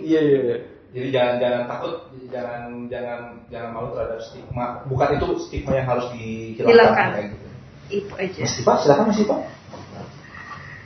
iya 0.05 0.19
iya 0.21 0.39
iya. 0.45 0.57
Jadi 0.91 1.07
jangan 1.09 1.35
jangan 1.39 1.61
takut, 1.71 1.95
jangan 2.27 2.61
jangan 2.91 3.19
jangan 3.47 3.69
malu 3.71 3.95
terhadap 3.95 4.19
stigma. 4.19 4.83
Bukan 4.85 5.09
itu 5.17 5.27
stigma 5.39 5.71
yang 5.79 5.87
harus 5.87 6.05
dihilangkan. 6.13 7.31
Gitu. 7.31 7.47
itu 7.91 8.13
aja 8.15 8.39
Mas 8.43 8.55
Tipa, 8.55 8.73
silakan 8.79 9.05
Mas 9.11 9.19
Tipa. 9.19 9.35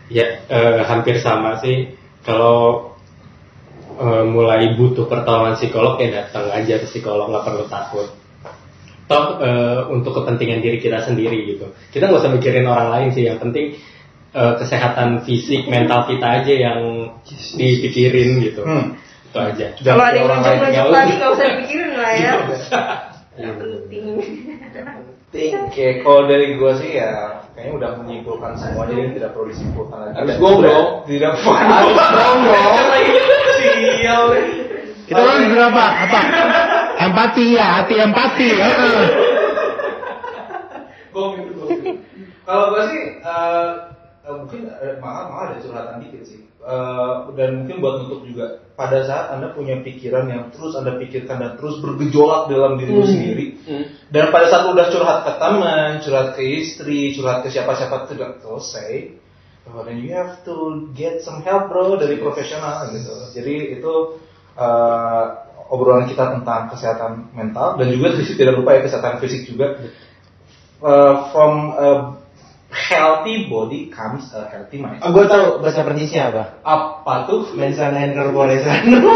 Ya, 0.09 0.25
eh, 0.45 0.81
hampir 0.85 1.17
sama 1.21 1.57
sih. 1.61 1.97
Kalau 2.21 2.94
eh, 3.95 4.23
mulai 4.27 4.75
butuh 4.75 5.07
pertolongan 5.07 5.55
psikolog 5.59 5.99
ya 5.99 6.23
datang 6.23 6.51
aja 6.51 6.79
ke 6.81 6.87
psikolog, 6.87 7.31
nggak 7.31 7.45
perlu 7.45 7.65
takut. 7.71 8.07
Toh 9.05 9.25
eh, 9.39 9.79
untuk 9.91 10.17
kepentingan 10.17 10.59
diri 10.59 10.77
kita 10.81 11.05
sendiri 11.05 11.45
gitu. 11.45 11.71
Kita 11.93 12.09
nggak 12.09 12.21
usah 12.25 12.33
mikirin 12.33 12.65
orang 12.67 12.89
lain 12.91 13.07
sih. 13.13 13.23
Yang 13.25 13.39
penting 13.47 13.65
eh, 14.33 14.53
kesehatan 14.59 15.23
fisik, 15.23 15.65
mental 15.71 16.05
kita 16.09 16.43
aja 16.43 16.53
yang 16.53 16.79
dipikirin 17.55 18.41
gitu. 18.43 18.61
Hmm. 18.63 18.99
Itu 19.29 19.37
aja. 19.43 19.67
kalau 19.83 20.03
ada 20.07 20.15
yang 20.15 20.27
orang 20.31 20.41
lain 20.47 20.57
nggak 20.63 20.87
lagi 20.87 21.11
usah. 21.11 21.17
nggak 21.19 21.31
usah 21.35 21.45
dipikirin 21.51 21.91
lah 21.99 22.11
ya 22.15 22.33
yang 23.35 23.55
penting 23.59 24.05
Oke, 25.35 25.99
kalau 25.99 26.31
dari 26.31 26.55
gua 26.55 26.79
sih 26.79 26.95
ya 26.95 27.43
kayaknya 27.51 27.75
udah 27.75 27.89
menyimpulkan 27.99 28.55
semuanya 28.55 29.03
jadi 29.03 29.11
tidak 29.19 29.29
perlu 29.35 29.51
disimpulkan 29.51 29.97
lagi. 29.99 30.15
Dan 30.15 30.39
gua, 30.39 30.51
bro. 30.55 30.79
tidak- 31.11 31.35
perlu. 31.43 31.91
Kita 35.05 35.21
kan 35.21 35.41
berapa? 35.53 35.83
Apa? 36.09 36.19
Empati 36.97 37.45
ya, 37.53 37.67
hati 37.81 37.95
empati. 38.01 38.49
heeh. 38.57 39.05
Gong 41.13 41.33
itu. 41.45 41.63
Kalau 42.45 42.65
gue 42.73 42.83
sih 42.93 43.03
eh, 43.21 43.71
eh, 44.25 44.35
mungkin 44.35 44.61
eh, 44.69 44.97
malah 45.01 45.23
malah 45.29 45.45
ada 45.53 45.61
curhatan 45.61 46.01
dikit 46.01 46.21
sih. 46.25 46.41
Eh, 46.65 47.13
dan 47.37 47.61
mungkin 47.61 47.77
buat 47.77 47.93
nutup 48.01 48.25
juga 48.25 48.65
pada 48.73 49.05
saat 49.05 49.37
anda 49.37 49.53
punya 49.53 49.85
pikiran 49.85 50.25
yang 50.25 50.49
terus 50.49 50.73
anda 50.73 50.97
pikirkan 50.97 51.37
dan 51.37 51.51
terus 51.61 51.77
bergejolak 51.77 52.49
dalam 52.49 52.81
dirimu 52.81 53.05
sendiri 53.05 53.45
dan 54.09 54.33
pada 54.33 54.49
saat 54.49 54.65
udah 54.73 54.89
curhat 54.89 55.29
ke 55.29 55.31
teman, 55.37 55.89
curhat 56.01 56.27
ke 56.33 56.41
istri, 56.41 57.13
curhat 57.13 57.45
ke 57.45 57.53
siapa-siapa 57.53 58.09
tidak 58.09 58.41
selesai, 58.41 59.13
oh, 59.69 59.81
then 59.83 59.97
you 60.01 60.13
have 60.13 60.43
to 60.45 60.87
get 60.93 61.21
some 61.21 61.41
help 61.41 61.69
bro 61.69 61.97
dari 61.97 62.17
profesional 62.21 62.89
gitu. 62.93 63.13
Jadi 63.33 63.79
itu 63.79 63.93
eh, 64.57 65.23
obrolan 65.69 66.05
kita 66.05 66.37
tentang 66.39 66.69
kesehatan 66.69 67.33
mental 67.33 67.77
dan 67.81 67.87
juga 67.89 68.13
tidak 68.17 68.53
lupa 68.61 68.77
ya 68.77 68.81
kesehatan 68.85 69.17
fisik 69.23 69.49
juga. 69.49 69.81
Eh, 70.85 71.15
from 71.33 71.73
a 71.73 71.89
healthy 72.75 73.47
body 73.47 73.87
comes 73.89 74.29
a 74.35 74.51
healthy 74.51 74.77
mind. 74.77 74.99
Oh, 75.01 75.15
gue 75.15 75.25
tahu 75.25 75.63
bahasa 75.63 75.81
Prancisnya 75.87 76.29
apa? 76.29 76.59
Apa 76.61 77.25
tuh? 77.31 77.55
Mensana 77.55 78.03
and 78.03 78.13
corpore 78.13 78.59
sano. 78.59 78.99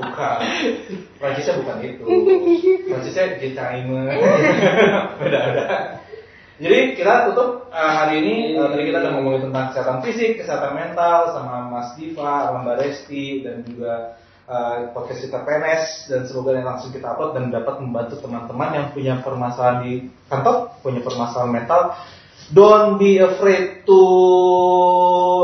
Bukan. 0.00 0.38
Prancisnya 1.20 1.60
bukan 1.60 1.76
itu. 1.84 2.04
Prancisnya 2.88 3.36
Gitaime. 3.36 4.08
Beda-beda. 5.20 5.99
Jadi 6.60 6.92
kita 6.92 7.32
tutup 7.32 7.72
eh, 7.72 7.92
hari 7.96 8.20
ini 8.20 8.36
eh, 8.52 8.68
tadi 8.68 8.92
kita 8.92 9.00
udah 9.00 9.12
ngomongin 9.16 9.48
tentang 9.48 9.72
kesehatan 9.72 9.98
fisik, 10.04 10.44
kesehatan 10.44 10.76
mental 10.76 11.32
sama 11.32 11.72
Mas 11.72 11.96
Diva, 11.96 12.52
sama 12.52 12.58
Mbak 12.68 12.76
Resti 12.84 13.24
dan 13.40 13.64
juga 13.64 14.20
eh, 14.44 14.92
podcast 14.92 15.24
kita 15.24 15.40
PNS 15.40 16.12
dan 16.12 16.20
semoga 16.28 16.52
yang 16.52 16.68
langsung 16.68 16.92
kita 16.92 17.16
upload 17.16 17.32
dan 17.32 17.48
dapat 17.48 17.80
membantu 17.80 18.20
teman-teman 18.20 18.70
yang 18.76 18.86
punya 18.92 19.14
permasalahan 19.24 19.78
di 19.88 19.92
kantor, 20.28 20.76
punya 20.84 21.00
permasalahan 21.00 21.52
mental. 21.64 21.82
Don't 22.52 23.00
be 23.00 23.16
afraid 23.16 23.88
to 23.88 24.00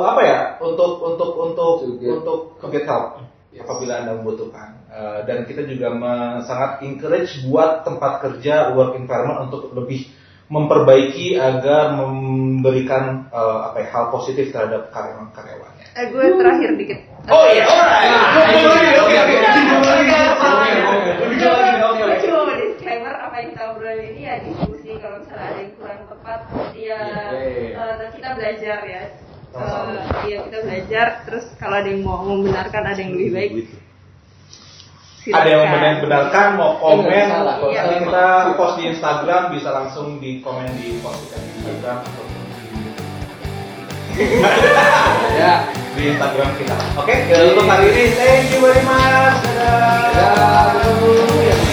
apa 0.04 0.20
ya 0.20 0.38
untuk 0.60 1.00
untuk 1.00 1.30
untuk 1.32 1.96
get- 1.96 2.12
untuk 2.20 2.60
to 2.60 2.66
get 2.68 2.84
help. 2.84 3.24
Apabila 3.56 4.04
anda 4.04 4.20
membutuhkan. 4.20 4.84
Eh, 4.92 5.20
dan 5.24 5.48
kita 5.48 5.64
juga 5.64 5.96
sangat 6.44 6.84
encourage 6.84 7.40
buat 7.48 7.88
tempat 7.88 8.20
kerja 8.20 8.76
work 8.76 9.00
environment 9.00 9.48
untuk 9.48 9.72
lebih 9.72 10.12
memperbaiki 10.46 11.34
agar 11.34 11.94
memberikan 11.94 13.26
eh, 13.28 13.58
apa 13.66 13.76
ya, 13.80 13.86
hal 13.90 14.04
positif 14.08 14.50
terhadap 14.50 14.90
karyawan 14.90 15.30
karyawannya. 15.30 15.84
eh, 15.92 16.06
gue 16.06 16.24
terakhir 16.36 16.70
dikit. 16.76 16.98
Oh 17.26 17.44
iya, 17.46 17.66
alright. 17.66 18.14
Oke, 18.96 19.18
oke, 19.18 19.18
Lebih 21.18 21.36
jauh 21.40 21.58
lagi, 21.58 21.80
oke, 21.82 21.98
Gue 21.98 22.06
oke. 22.06 22.22
cuma 22.22 22.38
mau 22.44 22.54
disclaimer 22.54 23.14
apa 23.16 23.34
yang 23.36 23.48
kita 23.50 23.62
obrolin 23.72 24.04
ini 24.14 24.22
ya 24.22 24.34
diskusi. 24.40 24.90
Kalau 24.96 25.16
misalnya 25.18 25.46
ada 25.46 25.58
yang 25.58 25.72
kurang 25.74 26.00
tepat 26.06 26.40
ya 26.72 27.00
Yeay. 27.32 27.74
eh, 27.74 28.10
kita 28.14 28.28
belajar 28.32 28.78
ya. 28.84 29.02
Sama-sama. 29.50 29.90
Eh, 29.90 30.04
Iya 30.26 30.36
kita 30.46 30.58
belajar. 30.62 31.06
Terus 31.26 31.44
kalau 31.56 31.76
ada 31.76 31.88
yang 31.88 32.02
mau 32.02 32.22
membenarkan 32.22 32.82
ada 32.84 33.00
yang 33.00 33.12
lebih 33.12 33.30
baik 33.32 33.50
Ada 35.26 35.42
yang 35.44 35.58
silakan. 35.60 35.82
membenarkan 35.98 36.46
mau 36.54 36.72
komen, 36.78 37.02
Iya, 37.10 37.26
nanti 37.26 37.94
salah. 37.98 37.98
kita 37.98 38.26
post 38.54 38.74
di 38.76 38.84
Instagram 38.86 39.42
bisa 39.50 39.68
langsung 39.72 40.06
di 40.16 40.38
komen 40.38 40.70
di 40.76 41.02
post 41.02 41.34
di 41.34 41.50
Instagram 41.58 41.98
Ya. 45.36 45.54
di 45.92 46.02
Instagram 46.08 46.48
kita. 46.56 46.76
Oke, 46.96 47.14
untuk 47.28 47.66
hari 47.66 47.86
ini 47.90 48.04
thank 48.14 48.48
you 48.48 48.60
very 48.60 48.80
much. 48.80 49.36
Dadah. 49.44 50.72
Ya. 51.42 51.65